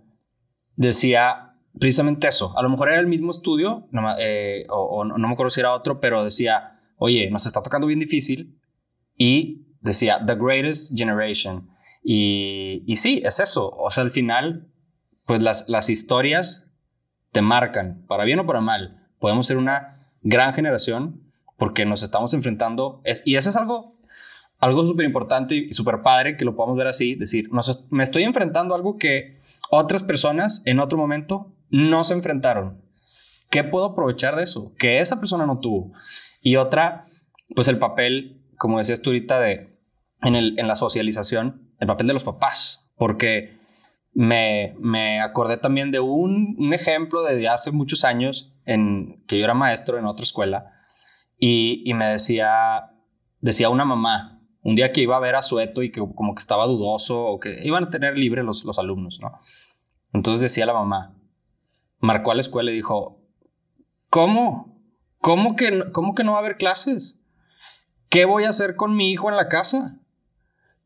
decía 0.75 1.55
precisamente 1.79 2.27
eso. 2.27 2.57
A 2.57 2.63
lo 2.63 2.69
mejor 2.69 2.89
era 2.89 2.99
el 2.99 3.07
mismo 3.07 3.31
estudio, 3.31 3.87
eh, 4.19 4.65
o, 4.69 4.99
o 4.99 5.03
no 5.03 5.27
me 5.27 5.33
acuerdo 5.33 5.49
si 5.49 5.59
era 5.59 5.73
otro, 5.73 5.99
pero 5.99 6.23
decía, 6.23 6.79
oye, 6.97 7.29
nos 7.29 7.45
está 7.45 7.61
tocando 7.61 7.87
bien 7.87 7.99
difícil, 7.99 8.59
y 9.17 9.67
decía 9.81 10.23
The 10.25 10.35
Greatest 10.35 10.97
Generation. 10.97 11.69
Y, 12.03 12.83
y 12.85 12.97
sí, 12.97 13.21
es 13.25 13.39
eso. 13.39 13.69
O 13.71 13.89
sea, 13.89 14.03
al 14.03 14.11
final, 14.11 14.71
pues 15.25 15.41
las, 15.41 15.69
las 15.69 15.89
historias 15.89 16.71
te 17.31 17.41
marcan, 17.41 18.05
para 18.07 18.23
bien 18.23 18.39
o 18.39 18.45
para 18.45 18.61
mal. 18.61 19.07
Podemos 19.19 19.47
ser 19.47 19.57
una 19.57 19.91
gran 20.21 20.53
generación 20.53 21.21
porque 21.57 21.85
nos 21.85 22.03
estamos 22.03 22.33
enfrentando, 22.33 23.01
es, 23.05 23.21
y 23.25 23.37
eso 23.37 23.49
es 23.49 23.55
algo, 23.55 23.94
algo 24.59 24.85
súper 24.85 25.05
importante 25.05 25.55
y 25.55 25.73
súper 25.73 26.01
padre 26.01 26.37
que 26.37 26.45
lo 26.45 26.55
podamos 26.55 26.77
ver 26.77 26.87
así, 26.87 27.15
decir, 27.15 27.49
me 27.89 28.03
estoy 28.03 28.23
enfrentando 28.23 28.73
a 28.73 28.77
algo 28.77 28.97
que 28.97 29.35
otras 29.69 30.03
personas 30.03 30.63
en 30.65 30.79
otro 30.79 30.97
momento 30.97 31.53
no 31.69 32.03
se 32.03 32.13
enfrentaron. 32.13 32.81
¿Qué 33.49 33.63
puedo 33.63 33.85
aprovechar 33.85 34.35
de 34.35 34.43
eso? 34.43 34.73
Que 34.77 34.99
esa 34.99 35.19
persona 35.19 35.45
no 35.45 35.59
tuvo. 35.59 35.91
Y 36.41 36.55
otra, 36.55 37.03
pues 37.55 37.67
el 37.67 37.77
papel 37.77 38.41
como 38.57 38.77
decías 38.77 39.01
tú 39.01 39.09
ahorita, 39.09 39.39
de, 39.39 39.75
en, 40.21 40.35
el, 40.35 40.59
en 40.59 40.67
la 40.67 40.75
socialización, 40.75 41.73
el 41.79 41.87
papel 41.87 42.07
de 42.07 42.13
los 42.13 42.23
papás, 42.23 42.89
porque 42.95 43.57
me, 44.13 44.75
me 44.79 45.21
acordé 45.21 45.57
también 45.57 45.91
de 45.91 45.99
un, 45.99 46.55
un, 46.57 46.73
ejemplo 46.73 47.23
de 47.23 47.47
hace 47.47 47.71
muchos 47.71 48.05
años 48.05 48.53
en 48.65 49.23
que 49.27 49.37
yo 49.37 49.43
era 49.43 49.53
maestro 49.53 49.97
en 49.97 50.05
otra 50.05 50.23
escuela 50.23 50.71
y, 51.37 51.83
y, 51.85 51.93
me 51.93 52.07
decía, 52.07 52.91
decía 53.41 53.69
una 53.69 53.85
mamá, 53.85 54.34
un 54.65 54.75
día 54.75 54.91
que 54.91 55.01
iba 55.01 55.15
a 55.15 55.19
ver 55.19 55.35
a 55.35 55.43
Sueto 55.43 55.83
y 55.83 55.91
que 55.91 55.99
como 55.99 56.33
que 56.33 56.39
estaba 56.39 56.65
dudoso 56.65 57.23
o 57.23 57.39
que 57.39 57.55
iban 57.63 57.83
a 57.83 57.89
tener 57.89 58.17
libre 58.17 58.41
los, 58.41 58.65
los 58.65 58.79
alumnos, 58.79 59.19
¿no? 59.21 59.37
Entonces 60.11 60.41
decía 60.41 60.65
la 60.65 60.73
mamá, 60.73 61.15
marcó 61.99 62.31
a 62.31 62.33
la 62.33 62.41
escuela 62.41 62.71
y 62.71 62.75
dijo, 62.75 63.21
¿cómo? 64.09 64.81
¿Cómo 65.19 65.55
que, 65.55 65.91
¿Cómo 65.91 66.15
que 66.15 66.23
no 66.23 66.31
va 66.31 66.39
a 66.39 66.41
haber 66.41 66.57
clases? 66.57 67.15
¿Qué 68.09 68.25
voy 68.25 68.45
a 68.45 68.49
hacer 68.49 68.75
con 68.75 68.95
mi 68.95 69.11
hijo 69.11 69.29
en 69.29 69.35
la 69.35 69.49
casa? 69.49 69.99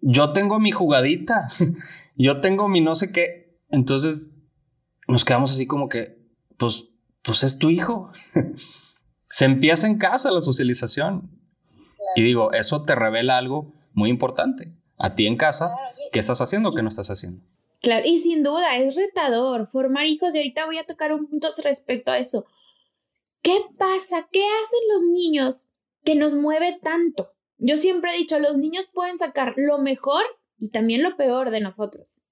Yo 0.02 0.34
tengo 0.34 0.60
mi 0.60 0.72
jugadita, 0.72 1.48
yo 2.18 2.42
tengo 2.42 2.68
mi 2.68 2.82
no 2.82 2.96
sé 2.96 3.14
qué. 3.14 3.58
Entonces 3.70 4.36
nos 5.08 5.24
quedamos 5.24 5.52
así 5.52 5.68
como 5.68 5.88
que, 5.88 6.22
pues, 6.58 6.90
pues 7.22 7.44
es 7.44 7.58
tu 7.58 7.70
hijo. 7.70 8.12
Se 9.30 9.46
empieza 9.46 9.88
en 9.88 9.98
casa 9.98 10.32
la 10.32 10.42
socialización. 10.42 11.39
Y 12.16 12.24
digo, 12.24 12.52
eso 12.54 12.84
te 12.84 12.96
revela 12.96 13.38
algo 13.38 13.74
muy 13.94 14.10
importante. 14.10 14.74
A 14.98 15.16
ti 15.16 15.28
en 15.28 15.38
casa, 15.38 15.76
¿qué 16.12 16.20
estás 16.20 16.42
haciendo 16.42 16.70
o 16.70 16.74
qué 16.74 16.82
no 16.82 16.90
estás 16.90 17.10
haciendo? 17.10 17.44
Claro, 17.82 18.06
y 18.06 18.20
sin 18.20 18.44
duda 18.44 18.76
es 18.78 18.96
retador 18.96 19.68
formar 19.68 20.06
hijos 20.06 20.36
y 20.36 20.40
ahorita 20.40 20.66
voy 20.66 20.78
a 20.78 20.86
tocar 20.86 21.14
un 21.14 21.28
punto 21.28 21.50
respecto 21.64 22.12
a 22.12 22.18
eso. 22.18 22.46
¿Qué 23.42 23.62
pasa? 23.78 24.28
¿Qué 24.32 24.44
hacen 24.44 24.80
los 24.92 25.06
niños 25.06 25.68
que 26.04 26.16
nos 26.16 26.36
mueve 26.36 26.78
tanto? 26.82 27.32
Yo 27.58 27.78
siempre 27.78 28.14
he 28.14 28.18
dicho, 28.18 28.40
los 28.40 28.58
niños 28.58 28.88
pueden 28.88 29.18
sacar 29.18 29.54
lo 29.56 29.78
mejor 29.78 30.24
y 30.58 30.70
también 30.70 31.04
lo 31.04 31.16
peor 31.16 31.52
de 31.52 31.62
nosotros. 31.62 32.26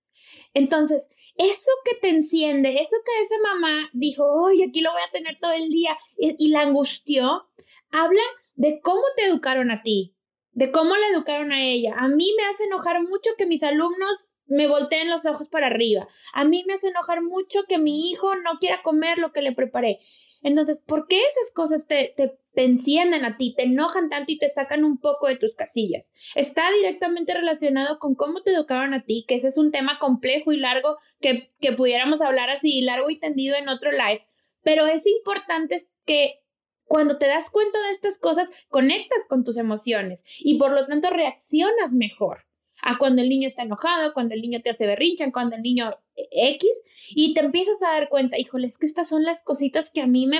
Entonces, 0.53 1.07
eso 1.37 1.71
que 1.85 1.95
te 1.95 2.09
enciende, 2.09 2.81
eso 2.81 2.97
que 3.05 3.21
esa 3.21 3.35
mamá 3.43 3.89
dijo, 3.93 4.25
oye, 4.25 4.65
aquí 4.67 4.81
lo 4.81 4.91
voy 4.91 5.01
a 5.07 5.11
tener 5.11 5.37
todo 5.39 5.51
el 5.51 5.69
día 5.69 5.95
y, 6.17 6.35
y 6.37 6.49
la 6.49 6.61
angustió, 6.61 7.47
habla 7.91 8.21
de 8.57 8.81
cómo 8.81 9.03
te 9.15 9.23
educaron 9.23 9.71
a 9.71 9.81
ti, 9.83 10.17
de 10.51 10.71
cómo 10.71 10.95
la 10.97 11.07
educaron 11.13 11.53
a 11.53 11.63
ella. 11.63 11.95
A 11.97 12.09
mí 12.09 12.33
me 12.37 12.45
hace 12.45 12.65
enojar 12.65 13.01
mucho 13.03 13.29
que 13.37 13.45
mis 13.45 13.63
alumnos 13.63 14.29
me 14.47 14.67
volteen 14.67 15.09
los 15.09 15.25
ojos 15.25 15.47
para 15.47 15.67
arriba. 15.67 16.07
A 16.33 16.43
mí 16.43 16.63
me 16.67 16.73
hace 16.73 16.87
enojar 16.87 17.21
mucho 17.21 17.63
que 17.69 17.77
mi 17.77 18.09
hijo 18.09 18.35
no 18.35 18.57
quiera 18.59 18.81
comer 18.81 19.19
lo 19.19 19.31
que 19.31 19.41
le 19.41 19.51
preparé. 19.51 19.99
Entonces, 20.41 20.81
¿por 20.85 21.07
qué 21.07 21.17
esas 21.17 21.51
cosas 21.53 21.87
te, 21.87 22.13
te, 22.15 22.37
te, 22.53 22.63
encienden 22.63 23.25
a 23.25 23.37
ti, 23.37 23.53
te 23.55 23.63
enojan 23.63 24.09
tanto 24.09 24.31
y 24.31 24.37
te 24.37 24.47
sacan 24.49 24.83
un 24.83 24.99
poco 24.99 25.27
de 25.27 25.35
tus 25.35 25.55
casillas? 25.55 26.11
Está 26.35 26.71
directamente 26.71 27.33
relacionado 27.33 27.99
con 27.99 28.15
cómo 28.15 28.41
te 28.41 28.51
educaron 28.51 28.93
a 28.93 29.03
ti, 29.03 29.25
que 29.27 29.35
ese 29.35 29.49
es 29.49 29.57
un 29.57 29.71
tema 29.71 29.99
complejo 29.99 30.51
y 30.51 30.57
largo 30.57 30.97
que, 31.19 31.51
que 31.59 31.73
pudiéramos 31.73 32.21
hablar 32.21 32.49
así, 32.49 32.81
largo 32.81 33.09
y 33.09 33.19
tendido 33.19 33.55
en 33.55 33.69
otro 33.69 33.91
live. 33.91 34.25
Pero 34.63 34.87
es 34.87 35.05
importante 35.05 35.77
que 36.05 36.41
cuando 36.87 37.17
te 37.17 37.27
das 37.27 37.49
cuenta 37.49 37.79
de 37.81 37.91
estas 37.91 38.17
cosas, 38.17 38.49
conectas 38.69 39.27
con 39.27 39.43
tus 39.43 39.57
emociones 39.57 40.23
y 40.39 40.57
por 40.57 40.71
lo 40.71 40.85
tanto 40.85 41.09
reaccionas 41.09 41.93
mejor 41.93 42.47
a 42.81 42.97
cuando 42.97 43.21
el 43.21 43.29
niño 43.29 43.47
está 43.47 43.63
enojado, 43.63 44.13
cuando 44.13 44.33
el 44.35 44.41
niño 44.41 44.61
te 44.61 44.69
hace 44.69 44.87
berrincha, 44.87 45.31
cuando 45.31 45.55
el 45.55 45.61
niño 45.61 45.97
X, 46.31 46.69
y 47.09 47.33
te 47.33 47.41
empiezas 47.41 47.81
a 47.83 47.91
dar 47.91 48.09
cuenta, 48.09 48.39
híjole, 48.39 48.67
es 48.67 48.77
que 48.77 48.85
estas 48.85 49.09
son 49.09 49.23
las 49.23 49.41
cositas 49.41 49.89
que 49.89 50.01
a 50.01 50.07
mí 50.07 50.27
me, 50.27 50.39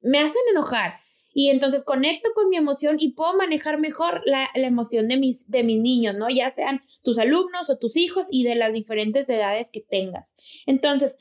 me 0.00 0.18
hacen 0.18 0.42
enojar. 0.50 0.94
Y 1.32 1.50
entonces 1.50 1.84
conecto 1.84 2.30
con 2.34 2.48
mi 2.48 2.56
emoción 2.56 2.96
y 2.98 3.10
puedo 3.10 3.36
manejar 3.36 3.78
mejor 3.78 4.22
la, 4.24 4.48
la, 4.54 4.66
emoción 4.66 5.06
de 5.06 5.18
mis, 5.18 5.50
de 5.50 5.64
mis 5.64 5.78
niños, 5.78 6.14
¿no? 6.16 6.28
Ya 6.30 6.48
sean 6.48 6.80
tus 7.02 7.18
alumnos 7.18 7.68
o 7.68 7.78
tus 7.78 7.98
hijos 7.98 8.28
y 8.30 8.44
de 8.44 8.54
las 8.54 8.72
diferentes 8.72 9.28
edades 9.28 9.68
que 9.70 9.82
tengas. 9.82 10.34
Entonces, 10.64 11.18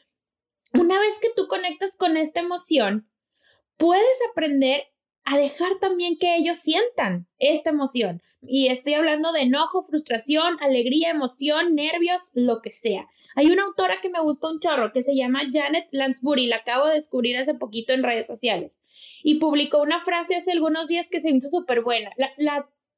una 0.74 0.98
vez 1.00 1.20
que 1.22 1.30
tú 1.36 1.48
conectas 1.48 1.98
con 1.98 2.16
esta 2.16 2.40
emoción, 2.40 3.10
puedes 3.78 4.18
aprender 4.32 4.88
a 5.26 5.38
dejar 5.38 5.80
también 5.80 6.18
que 6.20 6.36
ellos 6.36 6.58
sientan 6.60 7.28
esta 7.40 7.72
emoción. 7.72 8.22
Y 8.42 8.68
estoy 8.68 8.94
hablando 8.94 9.32
de 9.32 9.42
enojo, 9.42 9.82
frustración, 9.82 10.58
alegría, 10.62 11.10
emoción, 11.10 11.74
nervios, 11.74 12.32
lo 12.36 12.62
que 12.62 12.70
sea. 12.70 13.08
Hay 13.36 13.48
una 13.48 13.64
autora 13.64 14.00
que 14.02 14.12
me 14.12 14.22
gustó 14.22 14.52
un 14.52 14.60
chorro 14.60 14.94
que 14.94 15.02
se 15.02 15.16
llama 15.16 15.42
Janet 15.52 15.88
Lansbury, 15.92 16.46
la 16.46 16.58
acabo 16.58 16.88
de 16.88 16.94
descubrir 16.94 17.38
hace 17.38 17.56
poquito 17.56 17.92
en 17.92 18.04
redes 18.04 18.28
sociales. 18.28 18.82
Y 19.24 19.36
publicó 19.36 19.82
una 19.82 20.00
frase 20.00 20.36
hace 20.36 20.52
algunos 20.52 20.88
días 20.88 21.10
que 21.10 21.20
se 21.20 21.32
me 21.32 21.38
hizo 21.38 21.50
súper 21.50 21.82
buena. 21.82 22.12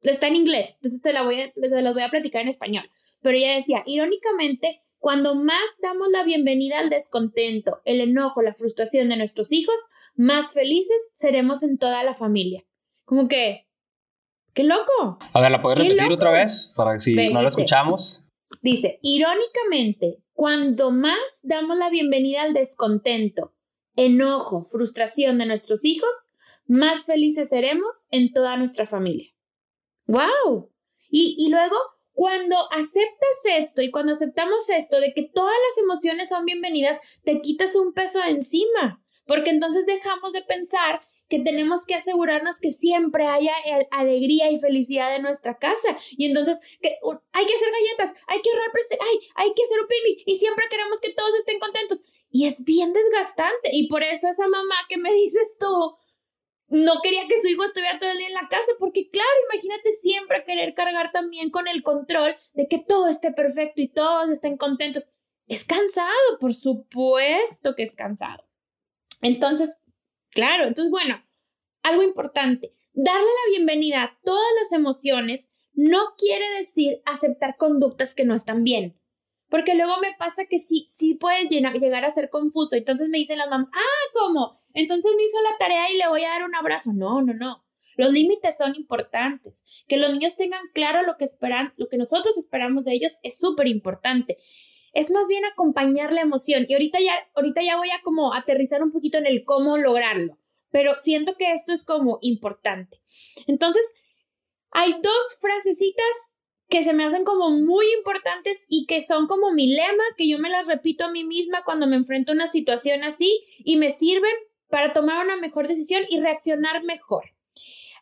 Está 0.02 0.28
en 0.28 0.36
inglés, 0.36 0.74
entonces 0.76 1.02
te 1.02 1.14
la 1.14 1.24
voy 1.24 1.42
a, 1.42 1.52
te 1.52 1.82
las 1.82 1.94
voy 1.94 2.04
a 2.04 2.10
platicar 2.10 2.42
en 2.42 2.50
español. 2.50 2.90
Pero 3.22 3.38
ella 3.38 3.56
decía, 3.56 3.84
irónicamente, 3.86 4.82
cuando 5.00 5.36
más 5.36 5.64
damos 5.82 6.10
la 6.10 6.24
bienvenida 6.24 6.80
al 6.80 6.90
descontento, 6.90 7.82
el 7.86 8.02
enojo, 8.02 8.42
la 8.42 8.54
frustración 8.54 9.10
de 9.10 9.18
nuestros 9.18 9.52
hijos, 9.52 9.76
más 10.16 10.54
felices 10.54 11.08
seremos 11.14 11.64
en 11.64 11.78
toda 11.78 12.04
la 12.04 12.14
familia. 12.14 12.66
Como 13.06 13.28
que, 13.28 13.68
¡qué 14.54 14.64
loco! 14.64 15.20
A 15.34 15.42
ver, 15.42 15.52
¿la 15.52 15.62
puedes 15.62 15.80
repetir 15.80 16.12
otra 16.12 16.32
vez 16.32 16.74
para 16.76 16.94
que 16.94 17.00
si 17.00 17.16
no 17.32 17.42
la 17.42 17.48
escuchamos? 17.48 18.26
Dice, 18.62 19.00
irónicamente, 19.02 20.24
cuando 20.34 20.92
más 20.92 21.42
damos 21.44 21.78
la 21.78 21.90
bienvenida 21.90 22.42
al 22.42 22.54
descontento, 22.54 23.54
enojo, 23.96 24.64
frustración 24.66 25.38
de 25.38 25.46
nuestros 25.46 25.86
hijos, 25.86 26.30
más 26.66 27.06
felices 27.06 27.50
seremos 27.50 28.08
en 28.10 28.34
toda 28.34 28.58
nuestra 28.58 28.86
familia. 28.86 29.32
¡Wow! 30.08 30.72
Y, 31.10 31.36
y 31.40 31.50
luego 31.50 31.76
cuando 32.18 32.58
aceptas 32.72 33.46
esto 33.46 33.84
y 33.84 33.92
cuando 33.92 34.14
aceptamos 34.14 34.72
esto 34.72 35.00
de 35.00 35.14
que 35.14 35.22
todas 35.22 35.54
las 35.54 35.84
emociones 35.84 36.30
son 36.30 36.46
bienvenidas, 36.46 37.22
te 37.24 37.42
quitas 37.42 37.76
un 37.76 37.94
peso 37.94 38.20
de 38.20 38.32
encima. 38.32 39.04
Porque 39.28 39.52
entonces 39.52 39.86
dejamos 39.86 40.34
de 40.34 40.42
pensar 40.42 41.00
que 41.30 41.38
tenemos 41.38 41.86
que 41.86 41.94
asegurarnos 41.94 42.60
que 42.60 42.72
siempre 42.72 43.28
haya 43.28 43.54
alegría 43.92 44.50
y 44.50 44.60
felicidad 44.60 45.16
en 45.16 45.22
nuestra 45.22 45.60
casa. 45.60 45.96
Y 46.18 46.26
entonces 46.26 46.60
que, 46.82 46.96
uh, 47.04 47.18
hay 47.34 47.46
que 47.46 47.54
hacer 47.54 47.70
galletas, 47.72 48.24
hay 48.26 48.42
que 48.42 48.50
ahorrar, 48.50 48.72
hay, 49.00 49.20
hay 49.36 49.54
que 49.54 49.64
hacer 49.64 49.80
un 49.80 49.88
picnic 49.88 50.24
y 50.26 50.38
siempre 50.38 50.66
queremos 50.72 51.00
que 51.00 51.14
todos 51.14 51.36
estén 51.36 51.60
contentos. 51.60 52.02
Y 52.32 52.48
es 52.48 52.64
bien 52.64 52.94
desgastante. 52.94 53.70
Y 53.74 53.90
por 53.90 54.02
eso 54.02 54.28
esa 54.28 54.48
mamá 54.48 54.76
que 54.90 54.98
me 54.98 55.14
dices 55.24 55.58
tú, 55.60 55.96
no 56.70 57.02
quería 57.02 57.28
que 57.28 57.40
su 57.40 57.48
hijo 57.48 57.64
estuviera 57.64 57.98
todo 58.00 58.12
el 58.12 58.18
día 58.18 58.28
en 58.28 58.34
la 58.34 58.48
casa, 58.50 58.72
porque 58.80 59.10
claro, 59.10 59.30
imagínate 59.52 59.92
siempre 59.94 60.44
querer 60.44 60.74
cargar 60.74 61.12
también 61.12 61.50
con 61.50 61.68
el 61.68 61.84
control 61.84 62.36
de 62.54 62.68
que 62.68 62.80
todo 62.80 63.08
esté 63.08 63.32
perfecto 63.32 63.82
y 63.82 63.88
todos 63.88 64.30
estén 64.30 64.58
contentos. 64.58 65.10
Es 65.48 65.64
cansado, 65.64 66.40
por 66.40 66.54
supuesto 66.54 67.76
que 67.76 67.84
es 67.84 67.96
cansado. 67.96 68.46
Entonces, 69.22 69.78
claro, 70.32 70.66
entonces 70.66 70.92
bueno, 70.92 71.24
algo 71.84 72.04
importante, 72.04 72.74
darle 72.94 73.22
la 73.22 73.52
bienvenida 73.52 74.04
a 74.04 74.20
todas 74.24 74.54
las 74.62 74.74
emociones 74.74 75.50
no 75.74 76.16
quiere 76.18 76.50
decir 76.58 77.02
aceptar 77.06 77.56
conductas 77.56 78.14
que 78.14 78.26
no 78.26 78.36
están 78.36 78.64
bien. 78.64 79.00
Porque 79.50 79.76
luego 79.76 79.98
me 80.02 80.14
pasa 80.18 80.46
que 80.46 80.60
sí, 80.60 80.88
sí 80.90 81.16
puede 81.16 81.48
llegar 81.48 82.04
a 82.04 82.10
ser 82.10 82.30
confuso. 82.30 82.76
Entonces 82.76 83.10
me 83.10 83.18
dicen 83.18 83.38
las 83.38 83.50
mamás, 83.50 83.70
ah, 83.74 84.12
¿cómo? 84.14 84.52
Entonces 84.74 85.14
me 85.16 85.24
hizo 85.24 85.42
la 85.42 85.58
tarea 85.58 85.90
y 85.90 85.98
le 85.98 86.08
voy 86.08 86.24
a 86.24 86.30
dar 86.30 86.44
un 86.44 86.56
abrazo. 86.56 86.92
No, 86.94 87.22
no, 87.22 87.34
no. 87.34 87.64
Los 87.96 88.14
límites 88.14 88.58
son 88.58 88.76
importantes. 88.76 89.84
Que 89.88 89.98
los 89.98 90.12
niños 90.12 90.36
tengan 90.36 90.62
claro 90.74 91.02
lo 91.02 91.18
que 91.18 91.26
esperan, 91.26 91.74
lo 91.78 91.88
que 91.88 91.98
nosotros 91.98 92.38
esperamos 92.38 92.86
de 92.86 92.94
ellos 92.94 93.18
es 93.24 93.40
súper 93.40 93.68
importante. 93.68 94.38
Es 94.94 95.12
más 95.12 95.28
bien 95.28 95.46
acompañar 95.46 96.14
la 96.14 96.22
emoción. 96.22 96.66
Y 96.68 96.74
ahorita 96.74 97.00
ya, 97.00 97.14
ahorita 97.36 97.62
ya 97.62 97.78
voy 97.78 97.90
a 97.90 98.02
como 98.04 98.34
aterrizar 98.34 98.84
un 98.84 98.92
poquito 98.92 99.18
en 99.18 99.26
el 99.26 99.46
cómo 99.46 99.78
lograrlo. 99.78 100.38
Pero 100.72 100.96
siento 101.00 101.36
que 101.36 101.54
esto 101.54 101.74
es 101.74 101.86
como 101.86 102.20
importante. 102.22 103.02
Entonces, 103.48 103.94
hay 104.72 104.94
dos 105.02 105.38
frasecitas 105.40 106.06
que 106.70 106.84
se 106.84 106.94
me 106.94 107.06
hacen 107.06 107.24
como 107.24 107.50
muy 107.50 107.86
importantes 107.98 108.66
y 108.70 108.86
que 108.86 109.02
son 109.02 109.28
como 109.28 109.52
mi 109.52 109.68
lema, 109.68 110.04
que 110.18 110.28
yo 110.28 110.38
me 110.38 110.50
las 110.50 110.68
repito 110.68 111.06
a 111.06 111.12
mí 111.12 111.24
misma 111.24 111.64
cuando 111.64 111.88
me 111.88 111.96
enfrento 111.96 112.32
a 112.32 112.36
una 112.36 112.48
situación 112.48 113.04
así 113.04 113.42
y 113.60 113.78
me 113.78 113.90
sirven 113.90 114.34
para 114.70 114.92
tomar 114.92 115.24
una 115.24 115.38
mejor 115.38 115.68
decisión 115.68 116.04
y 116.10 116.20
reaccionar 116.20 116.84
mejor. 116.84 117.32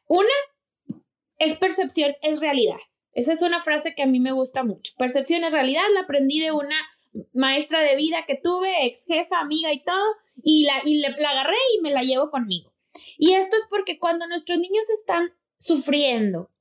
Una 0.08 0.30
es 1.38 1.58
percepción, 1.60 2.16
es 2.22 2.40
realidad. 2.40 2.78
Esa 3.12 3.34
es 3.34 3.42
una 3.42 3.64
frase 3.64 3.96
que 3.96 4.04
a 4.04 4.08
mí 4.08 4.20
me 4.20 4.34
gusta 4.34 4.64
mucho. 4.64 4.94
Percepción 4.98 5.44
es 5.44 5.54
realidad, 5.54 5.84
la 5.94 6.02
aprendí 6.02 6.42
de 6.42 6.52
una 6.52 6.76
maestra 7.34 7.80
de 7.82 7.96
vida 7.96 8.26
que 8.28 8.36
tuve, 8.36 8.86
ex 8.86 9.06
jefa, 9.06 9.40
amiga 9.40 9.72
y 9.72 9.84
todo, 9.84 10.04
y 10.44 10.66
la, 10.66 10.82
y 10.86 10.98
la 10.98 11.30
agarré 11.30 11.56
y 11.78 11.82
me 11.82 11.92
la 11.92 12.02
llevo 12.02 12.30
conmigo. 12.30 12.74
Y 13.18 13.34
esto 13.34 13.56
es 13.56 13.68
porque 13.70 14.00
cuando 14.00 14.28
nuestros 14.28 14.60
niños 14.60 14.90
están 14.90 15.34
sufriendo, 15.58 16.52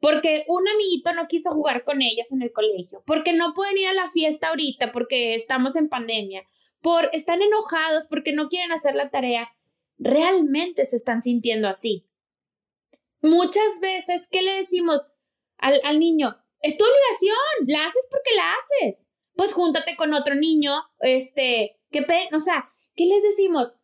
porque 0.00 0.44
un 0.48 0.68
amiguito 0.68 1.12
no 1.14 1.26
quiso 1.26 1.50
jugar 1.50 1.84
con 1.84 2.02
ellas 2.02 2.32
en 2.32 2.42
el 2.42 2.52
colegio, 2.52 3.02
porque 3.06 3.32
no 3.32 3.54
pueden 3.54 3.78
ir 3.78 3.88
a 3.88 3.94
la 3.94 4.08
fiesta 4.08 4.48
ahorita 4.48 4.92
porque 4.92 5.34
estamos 5.34 5.76
en 5.76 5.88
pandemia, 5.88 6.44
por 6.80 7.08
están 7.12 7.42
enojados 7.42 8.06
porque 8.06 8.32
no 8.32 8.48
quieren 8.48 8.72
hacer 8.72 8.94
la 8.94 9.10
tarea, 9.10 9.50
realmente 9.98 10.84
se 10.84 10.96
están 10.96 11.22
sintiendo 11.22 11.68
así. 11.68 12.06
Muchas 13.22 13.80
veces, 13.80 14.28
¿qué 14.30 14.42
le 14.42 14.52
decimos 14.54 15.08
al, 15.58 15.80
al 15.84 15.98
niño? 15.98 16.36
Es 16.60 16.76
tu 16.76 16.84
obligación, 16.84 17.66
la 17.66 17.84
haces 17.84 18.06
porque 18.10 18.30
la 18.36 18.52
haces. 18.52 19.08
Pues 19.34 19.52
júntate 19.52 19.96
con 19.96 20.14
otro 20.14 20.34
niño, 20.34 20.82
este, 21.00 21.78
qué 21.90 22.02
pena, 22.02 22.36
o 22.36 22.40
sea, 22.40 22.70
¿qué 22.94 23.04
les 23.06 23.22
decimos? 23.22 23.76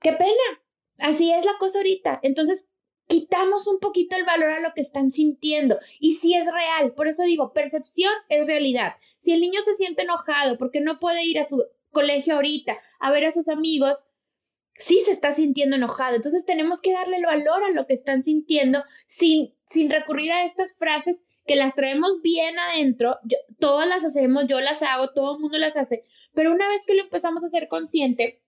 Qué 0.00 0.12
pena. 0.12 0.62
Así 0.98 1.32
es 1.32 1.44
la 1.44 1.58
cosa 1.58 1.78
ahorita. 1.78 2.20
Entonces, 2.22 2.66
quitamos 3.06 3.66
un 3.68 3.78
poquito 3.78 4.16
el 4.16 4.24
valor 4.24 4.50
a 4.50 4.60
lo 4.60 4.72
que 4.74 4.80
están 4.80 5.10
sintiendo. 5.10 5.78
Y 6.00 6.12
si 6.12 6.34
es 6.34 6.52
real, 6.52 6.94
por 6.94 7.08
eso 7.08 7.22
digo, 7.24 7.52
percepción 7.52 8.12
es 8.28 8.46
realidad. 8.46 8.94
Si 9.00 9.32
el 9.32 9.40
niño 9.40 9.60
se 9.62 9.74
siente 9.74 10.02
enojado 10.02 10.58
porque 10.58 10.80
no 10.80 10.98
puede 10.98 11.24
ir 11.24 11.38
a 11.38 11.44
su 11.44 11.64
colegio 11.90 12.34
ahorita 12.34 12.76
a 13.00 13.10
ver 13.10 13.26
a 13.26 13.30
sus 13.30 13.48
amigos, 13.48 14.06
sí 14.74 15.00
se 15.04 15.12
está 15.12 15.32
sintiendo 15.32 15.76
enojado. 15.76 16.16
Entonces 16.16 16.44
tenemos 16.44 16.80
que 16.80 16.92
darle 16.92 17.16
el 17.16 17.26
valor 17.26 17.64
a 17.64 17.70
lo 17.70 17.86
que 17.86 17.94
están 17.94 18.22
sintiendo 18.22 18.82
sin, 19.06 19.54
sin 19.68 19.90
recurrir 19.90 20.32
a 20.32 20.44
estas 20.44 20.76
frases 20.76 21.16
que 21.46 21.56
las 21.56 21.74
traemos 21.74 22.20
bien 22.22 22.58
adentro. 22.58 23.18
todas 23.58 23.88
las 23.88 24.04
hacemos, 24.04 24.46
yo 24.48 24.60
las 24.60 24.82
hago, 24.82 25.12
todo 25.12 25.36
el 25.36 25.40
mundo 25.40 25.58
las 25.58 25.76
hace. 25.76 26.02
Pero 26.34 26.52
una 26.52 26.68
vez 26.68 26.84
que 26.84 26.94
lo 26.94 27.02
empezamos 27.02 27.42
a 27.42 27.46
hacer 27.46 27.68
consciente, 27.68 28.42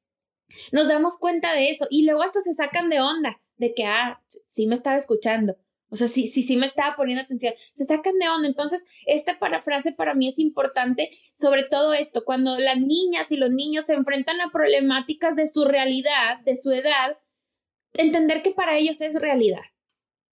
Nos 0.73 0.89
damos 0.89 1.19
cuenta 1.19 1.53
de 1.53 1.71
eso 1.71 1.87
y 1.91 2.05
luego 2.05 2.23
hasta 2.23 2.41
se 2.41 2.53
sacan 2.53 2.89
de 2.89 3.01
onda, 3.01 3.41
de 3.57 3.75
que, 3.75 3.85
ah, 3.85 4.23
sí 4.47 4.67
me 4.67 4.75
estaba 4.75 4.97
escuchando. 4.97 5.57
O 5.91 5.97
sea, 5.97 6.07
sí, 6.07 6.27
sí, 6.27 6.43
sí 6.43 6.57
me 6.57 6.67
estaba 6.67 6.97
poniendo 6.97 7.23
atención. 7.23 7.55
Se 7.73 7.85
sacan 7.85 8.19
de 8.19 8.29
onda. 8.29 8.47
Entonces, 8.47 8.85
esta 9.07 9.39
parafrase 9.39 9.93
para 9.93 10.15
mí 10.15 10.29
es 10.29 10.39
importante, 10.39 11.11
sobre 11.35 11.65
todo 11.65 11.95
esto, 11.95 12.25
cuando 12.25 12.59
las 12.59 12.79
niñas 12.79 13.33
y 13.33 13.37
los 13.37 13.51
niños 13.51 13.87
se 13.87 13.95
enfrentan 13.95 14.41
a 14.41 14.51
problemáticas 14.53 15.35
de 15.35 15.47
su 15.47 15.65
realidad, 15.65 16.41
de 16.45 16.57
su 16.57 16.73
edad, 16.73 17.19
entender 17.95 18.43
que 18.43 18.51
para 18.51 18.77
ellos 18.77 19.01
es 19.01 19.15
realidad. 19.15 19.63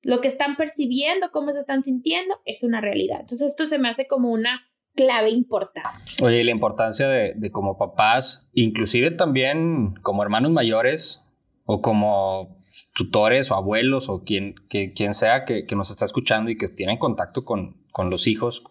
Lo 0.01 0.21
que 0.21 0.27
están 0.27 0.55
percibiendo, 0.55 1.31
cómo 1.31 1.51
se 1.51 1.59
están 1.59 1.83
sintiendo, 1.83 2.39
es 2.45 2.63
una 2.63 2.81
realidad. 2.81 3.21
Entonces, 3.21 3.49
esto 3.49 3.65
se 3.65 3.79
me 3.79 3.89
hace 3.89 4.07
como 4.07 4.31
una 4.31 4.69
clave 4.95 5.29
importante. 5.31 6.23
Oye, 6.23 6.43
la 6.43 6.51
importancia 6.51 7.07
de, 7.07 7.33
de 7.35 7.51
como 7.51 7.77
papás, 7.77 8.49
inclusive 8.53 9.11
también 9.11 9.93
como 10.01 10.23
hermanos 10.23 10.51
mayores, 10.51 11.25
o 11.65 11.81
como 11.81 12.57
tutores 12.93 13.51
o 13.51 13.55
abuelos 13.55 14.09
o 14.09 14.23
quien, 14.23 14.55
que, 14.69 14.93
quien 14.93 15.13
sea 15.13 15.45
que, 15.45 15.65
que, 15.65 15.75
nos 15.75 15.89
está 15.89 16.05
escuchando 16.05 16.51
y 16.51 16.57
que 16.57 16.67
tiene 16.67 16.99
contacto 16.99 17.43
con, 17.43 17.83
con 17.91 18.09
los 18.09 18.27
hijos 18.27 18.63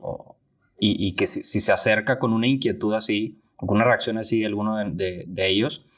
y, 0.78 1.04
y, 1.04 1.14
que 1.14 1.26
si, 1.26 1.42
si, 1.42 1.60
se 1.60 1.72
acerca 1.72 2.18
con 2.18 2.32
una 2.32 2.46
inquietud 2.46 2.94
así, 2.94 3.42
con 3.56 3.70
una 3.70 3.84
reacción 3.84 4.16
así, 4.18 4.44
alguno 4.44 4.76
de, 4.76 5.24
de, 5.26 5.48
ellos, 5.48 5.90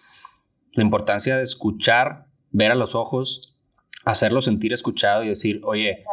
la 0.73 0.83
importancia 0.83 1.37
de 1.37 1.43
escuchar, 1.43 2.27
ver 2.51 2.73
a 2.73 2.77
los 2.77 2.95
ojos, 2.95 3.59
hacerlo 4.05 4.41
sentir 4.41 4.73
escuchado 4.73 5.23
y 5.23 5.29
decir, 5.29 5.61
oye, 5.65 6.05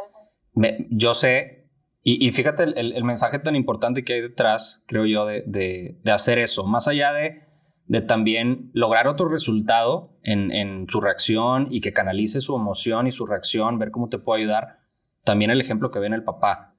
me, 0.54 0.88
yo 0.90 1.14
sé, 1.14 1.63
y, 2.04 2.28
y 2.28 2.32
fíjate 2.32 2.64
el, 2.64 2.78
el, 2.78 2.94
el, 2.94 3.04
mensaje 3.04 3.40
tan 3.40 3.56
importante 3.56 4.04
que 4.04 4.14
hay 4.14 4.22
detrás, 4.22 4.84
creo 4.88 5.06
yo, 5.06 5.26
de, 5.26 5.44
de 5.46 6.12
hacer 6.12 6.38
eso, 6.40 6.68
más 6.68 6.88
allá 6.88 7.14
de 7.14 7.38
de 7.86 8.02
también 8.02 8.72
lograr 8.74 9.08
otro 9.08 9.28
resultado 9.30 10.18
en, 10.24 10.52
en, 10.52 10.88
su 10.88 11.02
reacción 11.02 11.68
y 11.70 11.82
que 11.82 11.94
canalice 11.94 12.42
su 12.42 12.56
emoción 12.56 13.08
y 13.08 13.12
su 13.12 13.26
reacción, 13.26 13.78
ver 13.78 13.92
cómo 13.92 14.10
te 14.10 14.20
puedo 14.20 14.40
ayudar. 14.40 14.78
También 15.24 15.52
el 15.52 15.62
ejemplo 15.62 15.92
que 15.92 16.00
ve 16.00 16.08
en 16.08 16.14
el 16.14 16.24
papá, 16.24 16.76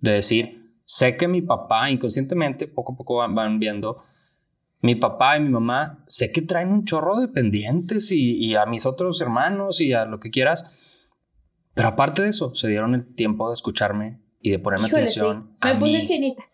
de 0.00 0.12
decir, 0.12 0.74
sé 0.84 1.16
que 1.16 1.28
mi 1.28 1.42
papá, 1.42 1.90
inconscientemente, 1.90 2.66
poco 2.66 2.92
a 2.92 2.96
poco 2.96 3.16
van, 3.16 3.58
viendo, 3.58 3.98
mi 4.80 4.94
papá 4.94 5.36
y 5.36 5.40
mi 5.40 5.48
mamá, 5.48 6.02
sé 6.06 6.32
que 6.32 6.42
traen 6.42 6.72
un 6.72 6.84
chorro 6.84 7.20
de 7.20 7.28
pendientes 7.28 8.10
y, 8.12 8.36
y, 8.36 8.56
a 8.56 8.66
mis 8.66 8.86
otros 8.86 9.20
hermanos 9.20 9.80
y 9.80 9.92
a 9.92 10.04
lo 10.04 10.20
que 10.20 10.30
quieras, 10.30 11.08
pero 11.74 11.88
aparte 11.88 12.22
de 12.22 12.28
eso, 12.30 12.54
se 12.54 12.68
dieron 12.68 12.94
el 12.94 13.14
tiempo 13.14 13.48
de 13.48 13.54
escucharme 13.54 14.20
y 14.40 14.50
de 14.50 14.58
ponerme 14.58 14.86
atención. 14.86 15.52
Sí. 15.54 15.68
Me 15.68 15.76
puse 15.76 16.04
chinita. 16.04 16.44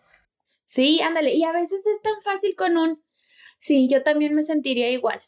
Sí, 0.64 1.00
ándale. 1.02 1.34
Y 1.34 1.44
a 1.44 1.52
veces 1.52 1.86
es 1.86 2.00
tan 2.02 2.20
fácil 2.22 2.54
con 2.56 2.76
un 2.76 3.04
Sí, 3.64 3.88
yo 3.88 4.02
también 4.02 4.34
me 4.34 4.42
sentiría 4.42 4.90
igual. 4.90 5.22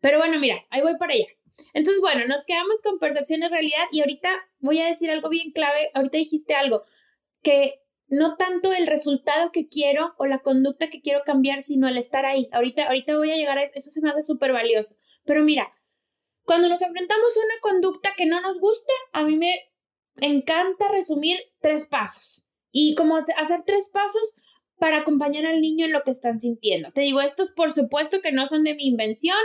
Pero 0.00 0.16
bueno, 0.18 0.38
mira, 0.38 0.56
ahí 0.70 0.80
voy 0.80 0.96
para 0.96 1.12
allá. 1.12 1.26
Entonces, 1.74 2.00
bueno, 2.00 2.26
nos 2.26 2.44
quedamos 2.44 2.80
con 2.82 2.98
percepciones 2.98 3.50
realidad 3.50 3.84
y 3.92 4.00
ahorita 4.00 4.30
voy 4.58 4.80
a 4.80 4.86
decir 4.86 5.10
algo 5.10 5.28
bien 5.28 5.52
clave. 5.52 5.90
Ahorita 5.92 6.16
dijiste 6.16 6.54
algo, 6.54 6.82
que 7.42 7.82
no 8.06 8.36
tanto 8.36 8.72
el 8.72 8.86
resultado 8.86 9.52
que 9.52 9.68
quiero 9.68 10.14
o 10.16 10.24
la 10.24 10.38
conducta 10.38 10.88
que 10.88 11.02
quiero 11.02 11.22
cambiar, 11.26 11.62
sino 11.62 11.86
el 11.86 11.98
estar 11.98 12.24
ahí. 12.24 12.48
Ahorita, 12.52 12.86
ahorita 12.86 13.18
voy 13.18 13.30
a 13.30 13.36
llegar 13.36 13.58
a 13.58 13.62
eso, 13.62 13.72
eso 13.74 13.90
se 13.90 14.00
me 14.00 14.08
hace 14.08 14.22
súper 14.22 14.52
valioso. 14.52 14.96
Pero 15.24 15.42
mira, 15.42 15.70
cuando 16.44 16.70
nos 16.70 16.80
enfrentamos 16.80 17.36
a 17.36 17.44
una 17.44 17.60
conducta 17.60 18.10
que 18.16 18.24
no 18.24 18.40
nos 18.40 18.58
gusta, 18.58 18.92
a 19.12 19.24
mí 19.24 19.36
me 19.36 19.54
encanta 20.20 20.88
resumir 20.90 21.38
tres 21.60 21.86
pasos. 21.86 22.46
Y 22.70 22.94
como 22.94 23.16
hacer 23.16 23.62
tres 23.64 23.88
pasos, 23.88 24.34
para 24.78 24.98
acompañar 24.98 25.46
al 25.46 25.60
niño 25.60 25.86
en 25.86 25.92
lo 25.92 26.02
que 26.02 26.10
están 26.10 26.40
sintiendo. 26.40 26.90
Te 26.92 27.02
digo, 27.02 27.20
estos 27.20 27.50
por 27.50 27.72
supuesto 27.72 28.20
que 28.20 28.32
no 28.32 28.46
son 28.46 28.64
de 28.64 28.74
mi 28.74 28.86
invención, 28.86 29.38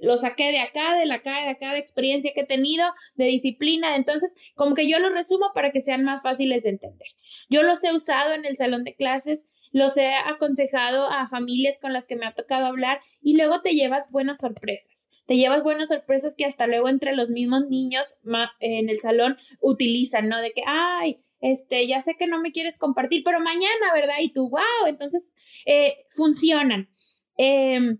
lo 0.00 0.16
saqué 0.16 0.50
de 0.50 0.60
acá, 0.60 0.96
de 0.96 1.06
la 1.06 1.16
acá, 1.16 1.42
de 1.42 1.50
acá, 1.50 1.72
de 1.72 1.78
experiencia 1.78 2.32
que 2.34 2.40
he 2.40 2.46
tenido, 2.46 2.84
de 3.14 3.26
disciplina, 3.26 3.94
entonces 3.94 4.34
como 4.54 4.74
que 4.74 4.88
yo 4.88 4.98
los 4.98 5.12
resumo 5.12 5.50
para 5.54 5.70
que 5.70 5.80
sean 5.80 6.02
más 6.02 6.22
fáciles 6.22 6.62
de 6.62 6.70
entender. 6.70 7.08
Yo 7.50 7.62
los 7.62 7.84
he 7.84 7.94
usado 7.94 8.32
en 8.32 8.44
el 8.46 8.56
salón 8.56 8.84
de 8.84 8.94
clases, 8.94 9.44
los 9.72 9.96
he 9.96 10.14
aconsejado 10.14 11.08
a 11.10 11.28
familias 11.28 11.80
con 11.80 11.92
las 11.92 12.06
que 12.06 12.16
me 12.16 12.26
ha 12.26 12.34
tocado 12.34 12.66
hablar 12.66 13.00
y 13.20 13.36
luego 13.36 13.62
te 13.62 13.72
llevas 13.72 14.10
buenas 14.10 14.40
sorpresas. 14.40 15.08
Te 15.26 15.36
llevas 15.36 15.62
buenas 15.62 15.88
sorpresas 15.88 16.36
que 16.36 16.44
hasta 16.44 16.66
luego 16.66 16.88
entre 16.88 17.16
los 17.16 17.30
mismos 17.30 17.66
niños 17.68 18.18
en 18.60 18.88
el 18.88 18.98
salón 18.98 19.36
utilizan, 19.60 20.28
¿no? 20.28 20.40
De 20.40 20.52
que, 20.52 20.62
ay, 20.66 21.16
este, 21.40 21.86
ya 21.86 22.02
sé 22.02 22.16
que 22.16 22.26
no 22.26 22.40
me 22.40 22.52
quieres 22.52 22.78
compartir, 22.78 23.22
pero 23.24 23.40
mañana, 23.40 23.92
¿verdad? 23.94 24.16
Y 24.20 24.32
tú, 24.32 24.48
wow, 24.48 24.86
entonces 24.86 25.32
eh, 25.66 26.04
funcionan. 26.08 26.88
Eh, 27.38 27.96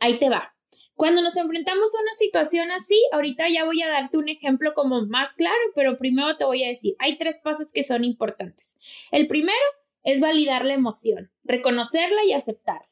ahí 0.00 0.18
te 0.18 0.28
va. 0.28 0.54
Cuando 0.96 1.22
nos 1.22 1.36
enfrentamos 1.36 1.92
a 1.92 2.02
una 2.02 2.12
situación 2.12 2.70
así, 2.70 3.00
ahorita 3.12 3.48
ya 3.48 3.64
voy 3.64 3.82
a 3.82 3.88
darte 3.88 4.16
un 4.16 4.28
ejemplo 4.28 4.74
como 4.74 5.04
más 5.06 5.34
claro, 5.34 5.56
pero 5.74 5.96
primero 5.96 6.36
te 6.36 6.44
voy 6.44 6.62
a 6.62 6.68
decir, 6.68 6.94
hay 7.00 7.18
tres 7.18 7.40
pasos 7.40 7.72
que 7.72 7.82
son 7.82 8.04
importantes. 8.04 8.78
El 9.10 9.26
primero 9.26 9.64
es 10.04 10.20
validar 10.20 10.64
la 10.64 10.74
emoción, 10.74 11.32
reconocerla 11.42 12.24
y 12.24 12.32
aceptarla. 12.32 12.88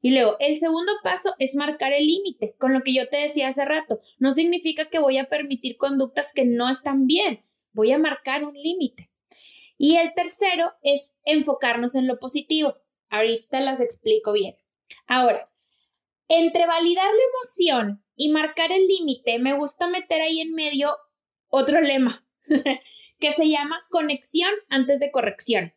Y 0.00 0.10
luego, 0.10 0.36
el 0.40 0.58
segundo 0.58 0.92
paso 1.04 1.34
es 1.38 1.54
marcar 1.54 1.92
el 1.92 2.06
límite, 2.06 2.56
con 2.58 2.72
lo 2.72 2.82
que 2.82 2.92
yo 2.92 3.08
te 3.08 3.18
decía 3.18 3.48
hace 3.48 3.64
rato. 3.64 4.00
No 4.18 4.32
significa 4.32 4.90
que 4.90 4.98
voy 4.98 5.18
a 5.18 5.28
permitir 5.28 5.76
conductas 5.76 6.32
que 6.34 6.44
no 6.44 6.68
están 6.68 7.06
bien, 7.06 7.46
voy 7.72 7.92
a 7.92 7.98
marcar 7.98 8.44
un 8.44 8.54
límite. 8.54 9.12
Y 9.78 9.96
el 9.96 10.12
tercero 10.14 10.72
es 10.82 11.14
enfocarnos 11.24 11.94
en 11.94 12.08
lo 12.08 12.18
positivo. 12.18 12.76
Ahorita 13.10 13.60
las 13.60 13.80
explico 13.80 14.32
bien. 14.32 14.56
Ahora, 15.06 15.52
entre 16.28 16.66
validar 16.66 17.06
la 17.06 17.22
emoción 17.32 18.04
y 18.16 18.30
marcar 18.30 18.72
el 18.72 18.86
límite, 18.86 19.38
me 19.38 19.56
gusta 19.56 19.86
meter 19.86 20.20
ahí 20.20 20.40
en 20.40 20.52
medio 20.52 20.96
otro 21.48 21.80
lema 21.80 22.26
que 23.20 23.32
se 23.32 23.48
llama 23.48 23.86
conexión 23.90 24.50
antes 24.68 24.98
de 24.98 25.10
corrección. 25.10 25.74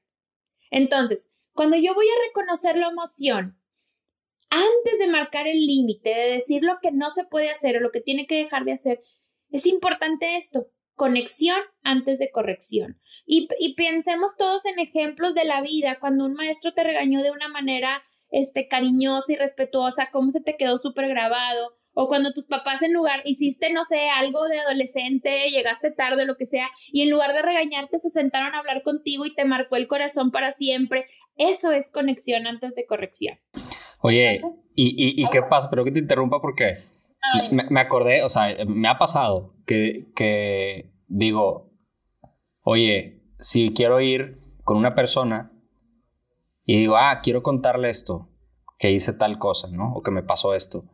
Entonces, 0.71 1.31
cuando 1.53 1.77
yo 1.77 1.93
voy 1.93 2.05
a 2.07 2.27
reconocer 2.27 2.77
la 2.77 2.89
emoción, 2.89 3.59
antes 4.49 4.99
de 4.99 5.07
marcar 5.07 5.47
el 5.47 5.65
límite, 5.65 6.09
de 6.09 6.33
decir 6.33 6.63
lo 6.63 6.77
que 6.81 6.91
no 6.91 7.09
se 7.09 7.25
puede 7.25 7.49
hacer 7.49 7.77
o 7.77 7.79
lo 7.79 7.91
que 7.91 8.01
tiene 8.01 8.27
que 8.27 8.37
dejar 8.37 8.65
de 8.65 8.73
hacer, 8.73 8.99
es 9.49 9.65
importante 9.65 10.37
esto, 10.37 10.67
conexión 10.95 11.59
antes 11.83 12.19
de 12.19 12.31
corrección. 12.31 12.99
Y, 13.25 13.47
y, 13.59 13.75
pensemos 13.75 14.37
todos 14.37 14.65
en 14.65 14.79
ejemplos 14.79 15.35
de 15.35 15.45
la 15.45 15.61
vida, 15.61 15.99
cuando 15.99 16.25
un 16.25 16.33
maestro 16.33 16.73
te 16.73 16.83
regañó 16.83 17.21
de 17.21 17.31
una 17.31 17.49
manera 17.49 18.01
este, 18.31 18.67
cariñosa 18.67 19.33
y 19.33 19.35
respetuosa, 19.35 20.09
cómo 20.11 20.31
se 20.31 20.41
te 20.41 20.55
quedó 20.57 20.77
súper 20.77 21.07
grabado, 21.09 21.73
o 21.93 22.07
cuando 22.07 22.33
tus 22.33 22.45
papás 22.45 22.81
en 22.81 22.93
lugar 22.93 23.21
hiciste, 23.25 23.71
no 23.71 23.85
sé, 23.85 24.09
algo 24.09 24.45
de 24.47 24.59
adolescente, 24.59 25.47
llegaste 25.49 25.91
tarde, 25.91 26.25
lo 26.25 26.35
que 26.35 26.45
sea, 26.45 26.69
y 26.91 27.01
en 27.01 27.09
lugar 27.09 27.33
de 27.33 27.41
regañarte 27.41 27.99
se 27.99 28.09
sentaron 28.09 28.53
a 28.53 28.59
hablar 28.59 28.81
contigo 28.83 29.25
y 29.25 29.33
te 29.33 29.45
marcó 29.45 29.75
el 29.77 29.87
corazón 29.87 30.31
para 30.31 30.51
siempre. 30.51 31.05
Eso 31.37 31.71
es 31.71 31.91
conexión 31.91 32.47
antes 32.47 32.75
de 32.75 32.85
corrección. 32.85 33.39
Oye, 34.01 34.41
¿y, 34.75 34.89
y, 34.89 35.23
y 35.23 35.29
qué 35.29 35.41
pasa? 35.41 35.69
Pero 35.69 35.83
que 35.83 35.91
te 35.91 35.99
interrumpa 35.99 36.41
porque 36.41 36.75
me, 37.51 37.79
acordé, 37.79 38.23
o 38.23 38.29
sea, 38.29 38.55
me 38.65 38.87
ha 38.87 38.95
pasado 38.95 39.53
que, 39.65 40.11
que 40.15 40.93
digo, 41.07 41.71
oye, 42.61 43.23
si 43.39 43.73
quiero 43.73 44.01
ir 44.01 44.39
con 44.63 44.77
una 44.77 44.95
persona 44.95 45.51
y 46.63 46.77
digo, 46.77 46.97
ah, 46.97 47.19
quiero 47.21 47.43
contarle 47.43 47.89
esto, 47.89 48.29
que 48.77 48.91
hice 48.91 49.13
tal 49.13 49.37
cosa, 49.37 49.69
¿no? 49.69 49.93
O 49.93 50.01
que 50.01 50.11
me 50.11 50.23
pasó 50.23 50.53
esto 50.53 50.85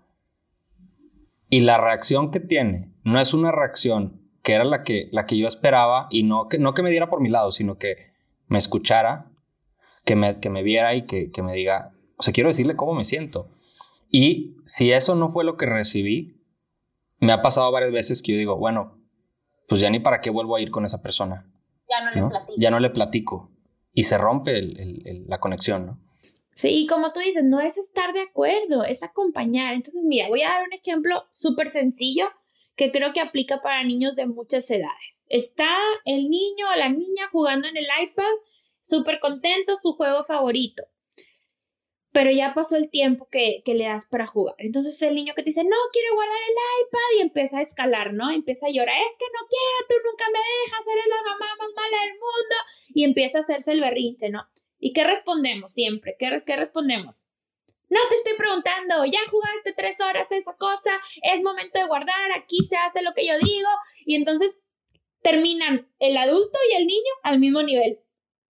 y 1.52 1.60
la 1.60 1.78
reacción 1.78 2.32
que 2.32 2.40
tiene 2.40 2.94
no 3.04 3.20
es 3.20 3.34
una 3.36 3.52
reacción 3.52 4.22
que 4.42 4.54
era 4.54 4.64
la 4.64 4.84
que, 4.84 5.10
la 5.12 5.26
que 5.28 5.38
yo 5.38 5.48
esperaba 5.48 6.08
y 6.10 6.24
no 6.24 6.48
que, 6.48 6.58
no 6.58 6.74
que 6.74 6.82
me 6.82 6.90
diera 6.90 7.10
por 7.10 7.22
mi 7.22 7.30
lado, 7.30 7.52
sino 7.52 7.78
que 7.78 8.08
me 8.48 8.58
escuchara, 8.58 9.30
que 10.06 10.16
me, 10.16 10.40
que 10.40 10.50
me 10.50 10.64
viera 10.64 10.96
y 10.96 11.06
que, 11.06 11.30
que 11.30 11.44
me 11.44 11.54
diga, 11.54 11.94
o 12.18 12.24
sea, 12.24 12.34
quiero 12.34 12.48
decirle 12.48 12.78
cómo 12.78 12.94
me 12.94 13.04
siento. 13.04 13.52
Y 14.12 14.58
si 14.66 14.92
eso 14.92 15.16
no 15.16 15.30
fue 15.30 15.44
lo 15.44 15.58
que 15.58 15.66
recibí, 15.66 16.38
me 17.20 17.32
ha 17.32 17.42
pasado 17.42 17.72
varias 17.72 17.92
veces 17.92 18.22
que 18.22 18.34
yo 18.34 18.38
digo, 18.38 18.58
bueno, 18.58 19.00
pues 19.68 19.80
ya 19.80 19.90
ni 19.90 20.00
para 20.00 20.20
qué 20.20 20.30
vuelvo 20.30 20.56
a 20.56 20.62
ir 20.62 20.70
con 20.70 20.84
esa 20.84 21.02
persona. 21.02 21.50
Ya 21.90 22.04
no, 22.04 22.22
¿no? 22.22 22.28
le 22.28 22.30
platico. 22.30 22.56
Ya 22.58 22.72
no 22.72 22.80
le 22.80 22.90
platico. 22.90 23.52
Y 23.94 24.04
se 24.04 24.18
rompe 24.18 24.58
el, 24.58 24.80
el, 24.80 25.08
el, 25.08 25.28
la 25.28 25.40
conexión, 25.40 25.86
¿no? 25.86 26.00
Sí, 26.54 26.86
como 26.88 27.14
tú 27.14 27.22
dices, 27.22 27.44
no 27.44 27.62
es 27.62 27.78
estar 27.78 28.14
de 28.14 28.22
acuerdo, 28.22 28.84
es 28.84 29.04
acompañar. 29.04 29.74
Entonces, 29.74 30.04
mira, 30.04 30.28
voy 30.28 30.42
a 30.42 30.50
dar 30.50 30.64
un 30.64 30.74
ejemplo 30.74 31.24
súper 31.30 31.70
sencillo 31.70 32.26
que 32.76 32.92
creo 32.92 33.14
que 33.14 33.22
aplica 33.22 33.62
para 33.62 33.84
niños 33.84 34.16
de 34.16 34.26
muchas 34.26 34.70
edades. 34.70 35.24
Está 35.28 35.70
el 36.06 36.30
niño 36.30 36.68
o 36.74 36.78
la 36.78 36.90
niña 36.90 37.28
jugando 37.32 37.68
en 37.68 37.78
el 37.78 37.86
iPad, 38.04 38.34
súper 38.82 39.20
contento, 39.20 39.76
su 39.78 39.94
juego 39.94 40.24
favorito. 40.24 40.84
Pero 42.12 42.32
ya 42.32 42.54
pasó 42.54 42.76
el 42.76 42.90
tiempo 42.90 43.28
que, 43.30 43.62
que, 43.64 43.74
le 43.74 43.86
das 43.86 44.06
para 44.06 44.28
jugar. 44.28 44.56
Entonces 44.58 45.02
el 45.02 45.16
niño 45.16 45.34
que 45.34 45.44
te 45.44 45.52
dice, 45.52 45.64
no, 45.64 45.78
quiero 45.94 46.14
guardar 46.14 46.38
el 46.48 46.86
iPad 46.86 47.18
y 47.18 47.22
empieza 47.22 47.60
a 47.60 47.62
escalar, 47.62 48.14
¿no? 48.14 48.30
Empieza 48.30 48.68
a 48.68 48.70
llorar, 48.70 48.96
es 48.98 49.18
que 49.18 49.26
no 49.34 49.48
quiero, 49.48 49.88
tú 49.88 49.96
nunca 50.10 50.26
me 50.28 50.40
dejas, 50.40 50.88
eres 50.88 51.08
la 51.08 51.24
mamá 51.24 51.56
más 51.58 51.70
mala 51.76 52.04
del 52.04 52.14
mundo. 52.14 52.56
Y 52.94 53.04
empieza 53.06 53.38
a 53.38 53.42
hacerse 53.42 53.72
el 53.72 53.82
berrinche, 53.82 54.30
¿no? 54.30 54.46
¿Y 54.80 54.94
qué 54.94 55.04
respondemos 55.04 55.72
siempre? 55.72 56.16
¿Qué, 56.20 56.44
qué 56.46 56.56
respondemos? 56.58 57.30
No 57.90 58.00
te 58.08 58.16
estoy 58.16 58.34
preguntando, 58.38 59.06
ya 59.06 59.20
jugaste 59.30 59.74
tres 59.74 60.00
horas 60.00 60.32
esa 60.32 60.56
cosa, 60.56 60.92
es 61.24 61.42
momento 61.42 61.78
de 61.78 61.88
guardar, 61.88 62.32
aquí 62.38 62.58
se 62.64 62.78
hace 62.78 63.02
lo 63.02 63.14
que 63.14 63.28
yo 63.28 63.34
digo. 63.38 63.70
Y 64.06 64.16
entonces 64.16 64.60
terminan 65.22 65.92
el 66.00 66.18
adulto 66.18 66.58
y 66.72 66.76
el 66.78 66.88
niño 66.88 67.12
al 67.24 67.40
mismo 67.40 67.62
nivel, 67.64 68.00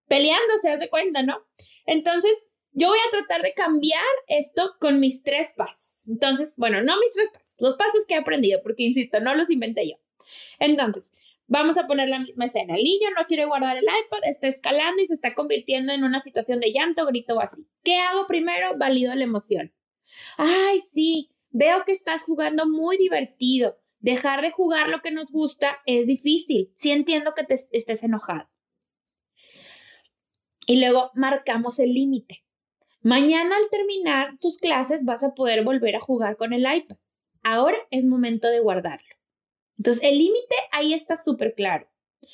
peleándose, 0.08 0.70
haz 0.70 0.80
de 0.80 0.90
cuenta, 0.90 1.24
¿no? 1.24 1.44
Entonces, 1.86 2.32
yo 2.74 2.88
voy 2.88 3.00
a 3.00 3.12
tratar 3.12 3.42
de 3.42 3.54
cambiar 3.54 4.04
esto 4.28 4.76
con 4.80 5.00
mis 5.00 5.24
tres 5.24 5.54
pasos. 5.56 6.08
Entonces, 6.08 6.56
bueno, 6.58 6.82
no 6.82 6.98
mis 7.00 7.14
tres 7.14 7.30
pasos, 7.30 7.58
los 7.60 7.76
pasos 7.76 8.06
que 8.06 8.16
he 8.16 8.18
aprendido, 8.18 8.62
porque 8.64 8.84
insisto, 8.84 9.20
no 9.20 9.36
los 9.36 9.50
inventé 9.50 9.88
yo. 9.90 9.96
Entonces, 10.60 11.12
vamos 11.48 11.78
a 11.78 11.88
poner 11.88 12.08
la 12.08 12.20
misma 12.20 12.46
escena. 12.46 12.76
El 12.76 12.84
niño 12.84 13.10
no 13.18 13.26
quiere 13.28 13.46
guardar 13.46 13.78
el 13.78 13.84
iPad, 13.84 14.20
está 14.24 14.48
escalando 14.48 15.02
y 15.02 15.06
se 15.06 15.14
está 15.14 15.34
convirtiendo 15.34 15.92
en 15.92 16.04
una 16.04 16.20
situación 16.20 16.60
de 16.60 16.72
llanto, 16.72 17.06
grito 17.06 17.36
o 17.36 17.42
así. 17.42 17.68
¿Qué 17.84 17.98
hago 17.98 18.26
primero? 18.28 18.78
Valido 18.78 19.14
la 19.16 19.24
emoción. 19.24 19.74
Ay, 20.38 20.80
sí, 20.94 21.32
veo 21.50 21.84
que 21.86 21.92
estás 21.92 22.24
jugando 22.24 22.68
muy 22.68 22.98
divertido. 22.98 23.80
Dejar 24.00 24.42
de 24.42 24.52
jugar 24.52 24.90
lo 24.90 25.02
que 25.02 25.12
nos 25.12 25.30
gusta 25.30 25.80
es 25.86 26.08
difícil. 26.08 26.72
Sí 26.76 26.92
entiendo 26.92 27.34
que 27.36 27.46
estés 27.72 28.04
enojado. 28.04 28.50
Y 30.66 30.80
luego 30.80 31.12
marcamos 31.16 31.80
el 31.80 31.94
límite. 31.94 32.46
Mañana 33.04 33.56
al 33.58 33.70
terminar 33.72 34.38
tus 34.40 34.58
clases 34.58 35.06
vas 35.06 35.24
a 35.24 35.34
poder 35.34 35.64
volver 35.64 35.96
a 35.96 36.00
jugar 36.00 36.38
con 36.38 36.54
el 36.54 36.62
iPad. 36.62 36.98
Ahora 37.44 37.78
es 37.90 38.06
momento 38.06 38.48
de 38.50 38.60
guardarlo. 38.60 39.10
Entonces, 39.78 40.04
el 40.04 40.20
límite 40.20 40.56
ahí 40.72 40.94
está 40.94 41.18
súper 41.18 41.56
claro. 41.56 41.90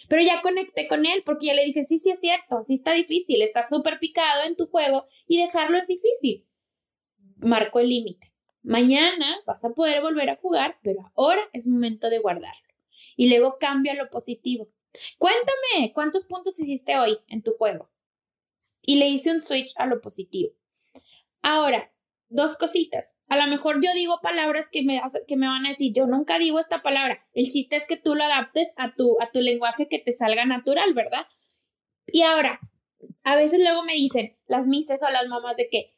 Pero 0.09 0.21
ya 0.21 0.41
conecté 0.41 0.89
con 0.89 1.05
él 1.05 1.23
porque 1.25 1.45
ya 1.45 1.53
le 1.53 1.63
dije, 1.63 1.85
sí, 1.85 1.99
sí 1.99 2.09
es 2.09 2.19
cierto, 2.19 2.61
sí 2.65 2.73
está 2.73 2.91
difícil, 2.91 3.41
está 3.41 3.65
súper 3.65 3.99
picado 3.99 4.43
en 4.43 4.57
tu 4.57 4.67
juego 4.67 5.05
y 5.27 5.41
dejarlo 5.41 5.77
es 5.77 5.87
difícil. 5.87 6.45
Marco 7.37 7.79
el 7.79 7.87
límite. 7.87 8.33
Mañana 8.61 9.39
vas 9.45 9.63
a 9.63 9.73
poder 9.73 10.01
volver 10.01 10.29
a 10.29 10.35
jugar, 10.35 10.77
pero 10.83 11.09
ahora 11.15 11.41
es 11.53 11.67
momento 11.67 12.09
de 12.09 12.19
guardarlo. 12.19 12.67
Y 13.15 13.29
luego 13.29 13.57
cambio 13.57 13.93
a 13.93 13.95
lo 13.95 14.09
positivo. 14.09 14.67
Cuéntame, 15.17 15.93
¿cuántos 15.93 16.25
puntos 16.25 16.59
hiciste 16.59 16.97
hoy 16.97 17.17
en 17.29 17.43
tu 17.43 17.53
juego? 17.53 17.89
Y 18.87 18.95
le 18.95 19.07
hice 19.07 19.31
un 19.31 19.41
switch 19.41 19.73
a 19.75 19.85
lo 19.85 19.99
positivo. 19.99 20.53
Ahora, 21.41 21.93
dos 22.29 22.55
cositas. 22.55 23.17
A 23.27 23.35
lo 23.35 23.45
mejor 23.47 23.83
yo 23.83 23.91
digo 23.93 24.19
palabras 24.23 24.69
que 24.71 24.81
me, 24.81 25.01
que 25.27 25.35
me 25.35 25.45
van 25.45 25.65
a 25.65 25.69
decir, 25.69 25.91
yo 25.93 26.07
nunca 26.07 26.39
digo 26.39 26.57
esta 26.57 26.81
palabra. 26.81 27.19
El 27.33 27.49
chiste 27.49 27.75
es 27.75 27.85
que 27.85 27.97
tú 27.97 28.15
lo 28.15 28.23
adaptes 28.23 28.73
a 28.77 28.95
tu, 28.95 29.17
a 29.21 29.29
tu 29.29 29.41
lenguaje 29.41 29.89
que 29.89 29.99
te 29.99 30.13
salga 30.13 30.45
natural, 30.45 30.93
¿verdad? 30.93 31.27
Y 32.07 32.21
ahora, 32.21 32.61
a 33.23 33.35
veces 33.35 33.59
luego 33.59 33.83
me 33.83 33.93
dicen 33.93 34.37
las 34.47 34.67
mises 34.67 35.03
o 35.03 35.09
las 35.09 35.27
mamás 35.27 35.57
de 35.57 35.67
que, 35.69 35.89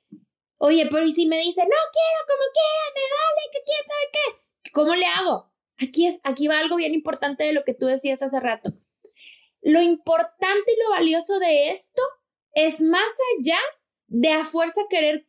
oye, 0.58 0.88
pero 0.90 1.06
y 1.06 1.12
si 1.12 1.28
me 1.28 1.38
dicen, 1.38 1.66
no 1.66 1.78
quiero, 1.94 2.28
como 2.28 2.44
quiera, 2.56 2.86
me 2.96 3.02
dale, 3.14 3.52
que 3.54 3.60
quién 3.66 3.86
sabe 3.88 4.10
qué, 4.12 4.72
¿cómo 4.72 4.96
le 4.96 5.06
hago? 5.06 5.54
Aquí, 5.78 6.08
es, 6.08 6.20
aquí 6.24 6.48
va 6.48 6.58
algo 6.58 6.76
bien 6.76 6.96
importante 6.96 7.44
de 7.44 7.54
lo 7.54 7.64
que 7.64 7.76
tú 7.76 7.86
decías 7.86 8.24
hace 8.24 8.40
rato. 8.40 8.74
Lo 9.62 9.80
importante 9.84 10.74
y 10.74 10.84
lo 10.84 10.90
valioso 10.90 11.38
de 11.38 11.70
esto 11.70 12.02
es 12.54 12.82
más 12.82 13.14
allá 13.38 13.60
de 14.08 14.32
a 14.32 14.44
fuerza 14.44 14.82
querer 14.90 15.28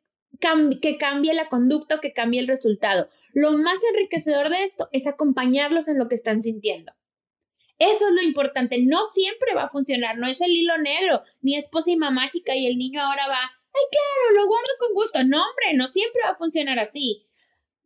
que 0.81 0.97
cambie 0.97 1.35
la 1.35 1.49
conducta 1.49 1.97
o 1.97 2.01
que 2.01 2.13
cambie 2.13 2.41
el 2.41 2.49
resultado. 2.49 3.09
Lo 3.35 3.53
más 3.53 3.79
enriquecedor 3.93 4.49
de 4.49 4.65
esto 4.65 4.89
es 4.93 5.07
acompañarlos 5.07 5.89
en 5.89 5.99
lo 5.99 6.09
que 6.09 6.15
están 6.15 6.43
sintiendo. 6.43 6.93
Eso 7.79 8.09
es 8.09 8.15
lo 8.15 8.23
importante. 8.23 8.79
No 8.79 9.05
siempre 9.05 9.55
va 9.55 9.65
a 9.65 9.69
funcionar, 9.69 10.19
no 10.19 10.27
es 10.27 10.41
el 10.41 10.53
hilo 10.53 10.77
negro, 10.79 11.23
ni 11.41 11.57
es 11.57 11.69
pócima 11.69 12.11
mágica 12.11 12.55
y 12.55 12.67
el 12.67 12.77
niño 12.77 13.01
ahora 13.01 13.27
va, 13.29 13.41
ay, 13.41 13.83
claro, 13.91 14.37
lo 14.37 14.47
guardo 14.47 14.71
con 14.79 14.95
gusto. 14.95 15.25
No, 15.25 15.43
hombre, 15.43 15.75
no 15.75 15.89
siempre 15.89 16.23
va 16.25 16.31
a 16.31 16.37
funcionar 16.37 16.79
así. 16.79 17.27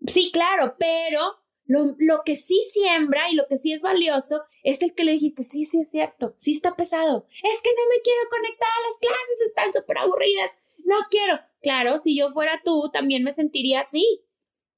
Sí, 0.06 0.30
claro, 0.32 0.76
pero 0.78 1.43
lo, 1.66 2.22
que 2.24 2.37
sí 2.37 2.61
siembra 2.72 3.31
y 3.31 3.35
lo 3.35 3.46
que 3.48 3.57
sí 3.57 3.72
es 3.72 3.81
valioso 3.81 4.42
es 4.62 4.83
el 4.83 4.94
que 4.94 5.05
le 5.05 5.12
dijiste, 5.12 5.42
sí, 5.42 5.64
sí 5.64 5.81
es 5.81 5.90
cierto, 5.90 6.35
sí 6.37 6.53
está 6.53 6.77
pesado. 6.77 7.27
Es 7.31 7.62
que 7.62 7.70
no 7.70 7.88
me 7.88 8.03
quiero 8.03 8.20
conectar 8.31 8.68
a 8.68 8.87
las 8.87 8.98
clases, 8.98 9.40
están 9.46 9.72
súper 9.72 9.98
aburridas. 9.98 10.50
No 10.85 10.96
quiero. 11.11 11.40
Claro, 11.62 11.98
si 11.98 12.16
yo 12.16 12.31
fuera 12.33 12.61
tú, 12.64 12.90
también 12.92 13.24
me 13.24 13.33
sentiría 13.33 13.81
así. 13.81 14.24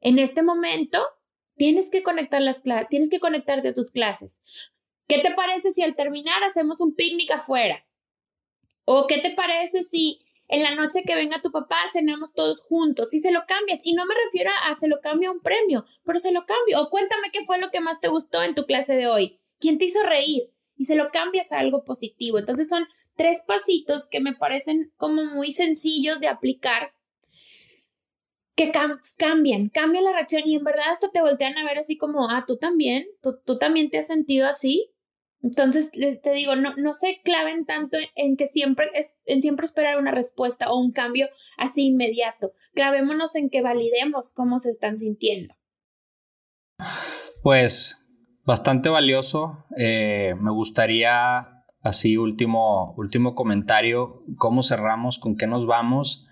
En 0.01 0.19
este 0.19 0.43
momento, 0.43 1.05
tienes 1.57 1.91
que 1.91 2.03
conectar 2.03 2.41
las 2.41 2.61
clases, 2.61 2.89
tienes 2.89 3.11
que 3.11 3.21
conectarte 3.21 3.69
a 3.69 3.75
tus 3.75 3.91
clases. 3.91 4.43
¿Qué 5.09 5.19
te 5.21 5.33
parece 5.35 5.71
si 5.73 5.83
al 5.83 5.97
terminar 5.97 6.43
hacemos 6.45 6.81
un 6.81 6.95
picnic 6.95 7.31
afuera? 7.31 7.85
¿O 8.85 9.07
qué 9.07 9.19
te 9.19 9.31
parece 9.31 9.83
si 9.83 10.26
en 10.49 10.63
la 10.63 10.75
noche 10.75 11.03
que 11.05 11.15
venga 11.15 11.43
tu 11.43 11.51
papá 11.51 11.77
cenamos 11.93 12.33
todos 12.33 12.63
juntos 12.63 13.13
y 13.15 13.21
se 13.21 13.33
lo 13.33 13.45
cambias. 13.47 13.81
Y 13.85 13.95
no 13.95 14.07
me 14.07 14.15
refiero 14.25 14.51
a, 14.65 14.75
se 14.75 14.89
lo 14.89 15.01
cambio 15.01 15.31
a 15.31 15.33
un 15.33 15.41
premio, 15.41 15.85
pero 16.05 16.19
se 16.19 16.33
lo 16.33 16.47
cambio. 16.47 16.81
O 16.81 16.91
cuéntame 16.91 17.31
qué 17.33 17.45
fue 17.45 17.59
lo 17.59 17.71
que 17.71 17.81
más 17.81 18.01
te 18.01 18.09
gustó 18.09 18.43
en 18.43 18.55
tu 18.55 18.65
clase 18.65 18.97
de 18.97 19.07
hoy. 19.07 19.41
¿Quién 19.59 19.79
te 19.79 19.87
hizo 19.87 20.03
reír? 20.03 20.53
Y 20.77 20.85
se 20.85 20.95
lo 20.95 21.11
cambias 21.11 21.53
a 21.53 21.59
algo 21.59 21.85
positivo. 21.85 22.39
Entonces 22.39 22.69
son 22.69 22.87
tres 23.17 23.43
pasitos 23.47 24.09
que 24.09 24.21
me 24.21 24.35
parecen 24.35 24.93
como 24.97 25.25
muy 25.25 25.53
sencillos 25.53 26.21
de 26.21 26.29
aplicar 26.29 26.93
que 28.55 28.73
cambian, 29.19 29.69
cambian 29.69 30.05
la 30.05 30.13
reacción 30.13 30.43
y 30.47 30.55
en 30.55 30.65
verdad 30.65 30.91
hasta 30.91 31.11
te 31.11 31.21
voltean 31.21 31.59
a 31.59 31.65
ver 31.65 31.77
así 31.77 31.99
como, 31.99 32.31
ah, 32.31 32.45
tú 32.47 32.57
también, 32.57 33.07
tú, 33.23 33.39
tú 33.45 33.59
también 33.59 33.91
te 33.91 33.99
has 33.99 34.07
sentido 34.07 34.49
así 34.49 34.96
entonces, 35.47 35.93
te 35.93 36.33
digo, 36.33 36.57
no, 36.57 36.75
no 36.77 36.93
se 36.93 37.21
claven 37.23 37.67
tanto 37.67 37.99
en, 38.17 38.37
que 38.37 38.49
siempre 38.49 38.89
es, 38.95 39.17
en 39.27 39.43
siempre 39.43 39.65
esperar 39.65 39.97
una 39.97 40.11
respuesta 40.11 40.73
o 40.73 40.77
un 40.77 40.91
cambio 40.91 41.29
así 41.57 41.87
inmediato. 41.87 42.51
Clavémonos 42.75 43.37
en 43.37 43.49
que 43.49 43.63
validemos 43.63 44.33
cómo 44.33 44.59
se 44.59 44.73
están 44.73 44.99
sintiendo. 44.99 45.55
Pues 47.45 48.09
bastante 48.45 48.89
valioso. 48.89 49.65
Eh, 49.79 50.35
me 50.41 50.51
gustaría, 50.51 51.63
así, 51.81 52.17
último, 52.17 52.95
último 52.97 53.37
comentario, 53.37 54.25
cómo 54.39 54.65
cerramos, 54.65 55.21
con 55.21 55.37
qué 55.37 55.47
nos 55.47 55.65
vamos. 55.65 56.27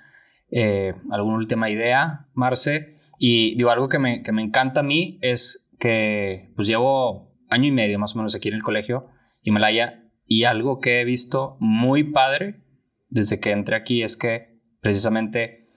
Eh, 0.51 0.93
¿Alguna 1.13 1.37
última 1.37 1.71
idea, 1.71 2.27
Marce? 2.33 2.99
Y 3.21 3.55
digo, 3.55 3.71
algo 3.71 3.89
que 3.89 4.01
me, 4.01 4.25
que 4.25 4.33
me 4.33 4.43
encanta 4.43 4.81
a 4.81 4.83
mí 4.83 5.21
es 5.23 5.71
que 5.79 6.53
pues 6.57 6.67
llevo 6.67 7.34
año 7.55 7.69
y 7.69 7.73
medio 7.73 7.99
más 7.99 8.15
o 8.15 8.19
menos 8.19 8.35
aquí 8.35 8.49
en 8.49 8.55
el 8.55 8.63
colegio, 8.63 9.09
Himalaya, 9.43 10.05
y 10.27 10.45
algo 10.45 10.81
que 10.81 11.01
he 11.01 11.05
visto 11.05 11.57
muy 11.61 12.05
padre 12.05 12.65
desde 13.09 13.41
que 13.41 13.53
entré 13.53 13.77
aquí 13.77 14.03
es 14.03 14.17
que 14.17 14.61
precisamente 14.81 15.69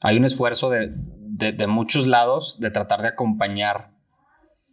hay 0.00 0.16
un 0.16 0.24
esfuerzo 0.24 0.70
de, 0.70 0.92
de, 0.92 1.66
muchos 1.66 2.06
lados 2.06 2.58
de 2.60 2.70
tratar 2.70 3.02
de 3.02 3.08
acompañar 3.08 3.92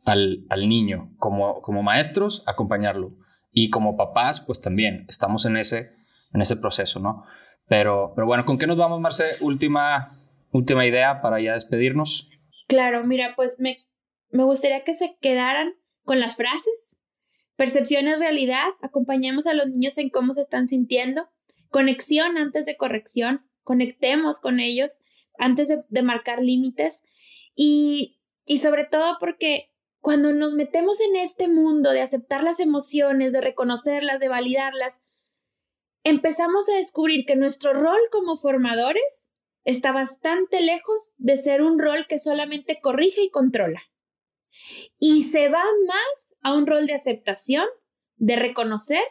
al, 0.06 0.46
al, 0.50 0.68
niño, 0.68 1.14
como, 1.18 1.62
como 1.62 1.84
maestros, 1.84 2.44
acompañarlo, 2.48 3.18
y 3.52 3.70
como 3.70 3.98
papás, 3.98 4.42
pues 4.42 4.62
también 4.62 5.06
estamos 5.08 5.46
en 5.46 5.58
ese, 5.58 5.94
en 6.34 6.42
ese 6.42 6.58
proceso, 6.58 7.00
¿no? 7.00 7.24
Pero, 7.68 8.14
pero 8.16 8.28
bueno, 8.28 8.46
¿con 8.46 8.58
qué 8.58 8.68
nos 8.68 8.78
vamos, 8.78 9.00
Marce? 9.00 9.24
Última, 9.42 10.10
última 10.52 10.86
idea 10.86 11.22
para 11.22 11.40
ya 11.40 11.54
despedirnos. 11.54 12.30
Claro, 12.68 13.06
mira, 13.06 13.34
pues 13.36 13.60
me, 13.60 13.86
me 14.32 14.44
gustaría 14.44 14.84
que 14.84 14.94
se 14.94 15.18
quedaran 15.22 15.74
con 16.04 16.20
las 16.20 16.36
frases. 16.36 16.98
Percepción 17.56 18.08
es 18.08 18.20
realidad, 18.20 18.70
acompañamos 18.82 19.48
a 19.48 19.54
los 19.54 19.68
niños 19.68 19.98
en 19.98 20.10
cómo 20.10 20.34
se 20.34 20.42
están 20.42 20.68
sintiendo. 20.68 21.30
Conexión 21.70 22.38
antes 22.38 22.66
de 22.66 22.78
corrección, 22.78 23.46
conectemos 23.64 24.40
con 24.40 24.60
ellos 24.60 25.02
antes 25.38 25.68
de, 25.68 26.02
marcar 26.02 26.42
límites. 26.42 27.04
Y, 27.56 28.20
y 28.46 28.60
sobre 28.60 28.86
todo 28.86 29.18
porque 29.20 29.72
cuando 30.00 30.34
nos 30.34 30.56
metemos 30.56 31.00
en 31.02 31.16
este 31.16 31.48
mundo 31.48 31.92
de 31.92 32.02
aceptar 32.02 32.44
las 32.44 32.60
emociones, 32.60 33.32
de 33.32 33.42
reconocerlas, 33.42 34.20
de 34.20 34.28
validarlas, 34.28 35.02
empezamos 36.04 36.68
a 36.70 36.76
descubrir 36.76 37.26
que 37.26 37.36
nuestro 37.36 37.74
rol 37.74 38.00
como 38.12 38.36
formadores 38.36 39.32
está 39.64 39.92
bastante 39.92 40.62
lejos 40.62 41.14
de 41.18 41.38
ser 41.38 41.62
un 41.62 41.80
rol 41.80 42.06
que 42.08 42.20
solamente 42.20 42.80
corrige 42.82 43.22
y 43.24 43.30
controla 43.30 43.82
y 45.00 45.24
se 45.24 45.50
va 45.50 45.64
más 45.88 46.36
a 46.42 46.54
un 46.54 46.68
rol 46.68 46.88
de 46.88 46.94
aceptación, 46.94 47.66
de 48.18 48.36
reconocer 48.36 49.04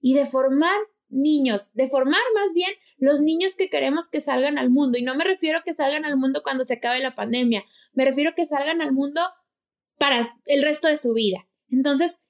y 0.00 0.14
de 0.14 0.26
formar 0.26 0.76
niños, 1.08 1.74
de 1.74 1.88
formar 1.88 2.20
más 2.34 2.52
bien 2.54 2.70
los 2.98 3.20
niños 3.20 3.56
que 3.56 3.68
queremos 3.68 4.08
que 4.08 4.20
salgan 4.20 4.58
al 4.58 4.70
mundo. 4.70 4.98
Y 4.98 5.02
no 5.02 5.16
me 5.16 5.24
refiero 5.24 5.58
a 5.58 5.62
que 5.62 5.74
salgan 5.74 6.04
al 6.04 6.16
mundo 6.16 6.42
cuando 6.42 6.64
se 6.64 6.74
acabe 6.74 7.00
la 7.00 7.14
pandemia, 7.14 7.64
me 7.92 8.04
refiero 8.04 8.30
a 8.30 8.34
que 8.34 8.46
salgan 8.46 8.80
al 8.80 8.92
mundo 8.92 9.20
para 9.98 10.38
el 10.46 10.62
resto 10.62 10.88
de 10.88 10.96
su 10.96 11.12
vida. 11.12 11.46
Entonces, 11.68 12.22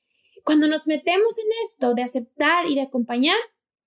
cuando 0.45 0.67
nos 0.67 0.87
metemos 0.87 1.39
en 1.39 1.47
esto 1.65 1.95
de 1.95 2.03
aceptar 2.03 2.67
y 2.69 2.75
de 2.75 2.83
acompañar, 2.83 3.37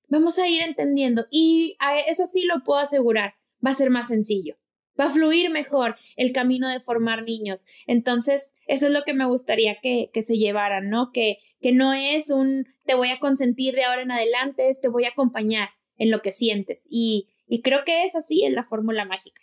vamos 0.07 0.37
a 0.37 0.47
ir 0.47 0.61
entendiendo 0.61 1.25
y 1.31 1.75
eso 2.07 2.25
sí 2.25 2.43
lo 2.43 2.63
puedo 2.63 2.79
asegurar, 2.79 3.33
va 3.65 3.71
a 3.71 3.75
ser 3.75 3.89
más 3.89 4.07
sencillo 4.09 4.57
va 4.99 5.05
a 5.05 5.09
fluir 5.09 5.49
mejor 5.49 5.95
el 6.15 6.31
camino 6.31 6.69
de 6.69 6.79
formar 6.79 7.23
niños. 7.23 7.65
Entonces, 7.87 8.53
eso 8.67 8.87
es 8.87 8.93
lo 8.93 9.03
que 9.03 9.13
me 9.13 9.25
gustaría 9.25 9.77
que, 9.81 10.09
se 10.21 10.37
llevaran, 10.37 10.89
¿no? 10.89 11.11
Que, 11.11 11.37
que 11.61 11.71
no 11.71 11.93
es 11.93 12.29
un 12.29 12.65
te 12.85 12.95
voy 12.95 13.09
a 13.09 13.19
consentir 13.19 13.75
de 13.75 13.83
ahora 13.83 14.01
en 14.01 14.11
adelante, 14.11 14.69
es 14.69 14.81
te 14.81 14.89
voy 14.89 15.05
a 15.05 15.09
acompañar 15.09 15.69
en 15.97 16.11
lo 16.11 16.21
que 16.21 16.31
sientes. 16.31 16.87
Y, 16.89 17.29
y 17.47 17.61
creo 17.61 17.83
que 17.85 18.03
es 18.03 18.15
así, 18.15 18.45
es 18.45 18.53
la 18.53 18.63
fórmula 18.63 19.05
mágica. 19.05 19.41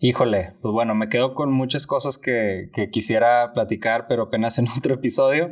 Híjole, 0.00 0.50
pues 0.62 0.72
bueno, 0.72 0.94
me 0.94 1.08
quedo 1.08 1.34
con 1.34 1.52
muchas 1.52 1.88
cosas 1.88 2.18
que, 2.18 2.70
quisiera 2.92 3.52
platicar, 3.52 4.06
pero 4.06 4.24
apenas 4.24 4.58
en 4.58 4.66
otro 4.76 4.94
episodio, 4.94 5.50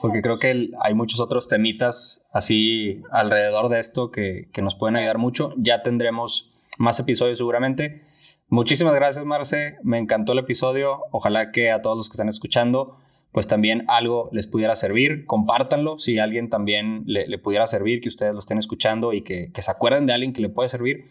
porque 0.00 0.22
creo 0.22 0.38
que 0.38 0.70
hay 0.80 0.94
muchos 0.94 1.18
otros 1.18 1.48
temitas 1.48 2.24
así 2.32 3.02
alrededor 3.10 3.68
de 3.68 3.80
esto 3.80 4.12
que, 4.12 4.48
que 4.52 4.62
nos 4.62 4.76
pueden 4.76 4.96
ayudar 4.96 5.18
mucho. 5.18 5.52
Ya 5.56 5.82
tendremos 5.82 6.54
más 6.78 7.00
episodios 7.00 7.38
seguramente. 7.38 8.00
Muchísimas 8.48 8.94
gracias, 8.94 9.24
Marce. 9.24 9.76
Me 9.82 9.98
encantó 9.98 10.32
el 10.32 10.38
episodio. 10.38 11.04
Ojalá 11.10 11.52
que 11.52 11.70
a 11.70 11.82
todos 11.82 11.96
los 11.96 12.08
que 12.08 12.14
están 12.14 12.28
escuchando, 12.28 12.94
pues 13.32 13.46
también 13.46 13.84
algo 13.88 14.30
les 14.32 14.46
pudiera 14.46 14.74
servir. 14.74 15.26
Compártanlo 15.26 15.98
si 15.98 16.18
alguien 16.18 16.48
también 16.48 17.02
le, 17.06 17.38
pudiera 17.38 17.66
servir, 17.66 18.00
que 18.00 18.08
ustedes 18.08 18.32
lo 18.32 18.38
estén 18.38 18.58
escuchando 18.58 19.12
y 19.12 19.22
que, 19.22 19.52
que 19.52 19.62
se 19.62 19.70
acuerden 19.70 20.06
de 20.06 20.14
alguien 20.14 20.32
que 20.32 20.40
le 20.40 20.48
puede 20.48 20.68
servir. 20.68 21.04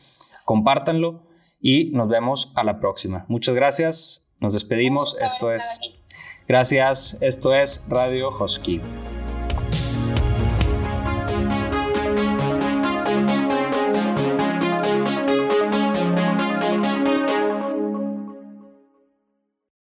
Compártanlo 0.45 1.25
y 1.61 1.91
nos 1.91 2.07
vemos 2.07 2.53
a 2.55 2.63
la 2.63 2.79
próxima. 2.79 3.25
Muchas 3.27 3.55
gracias, 3.55 4.29
nos 4.39 4.53
despedimos. 4.53 5.17
Esto 5.21 5.51
es... 5.51 5.79
Gracias, 6.47 7.17
esto 7.21 7.53
es 7.53 7.85
Radio 7.89 8.29
Hosky. 8.29 8.79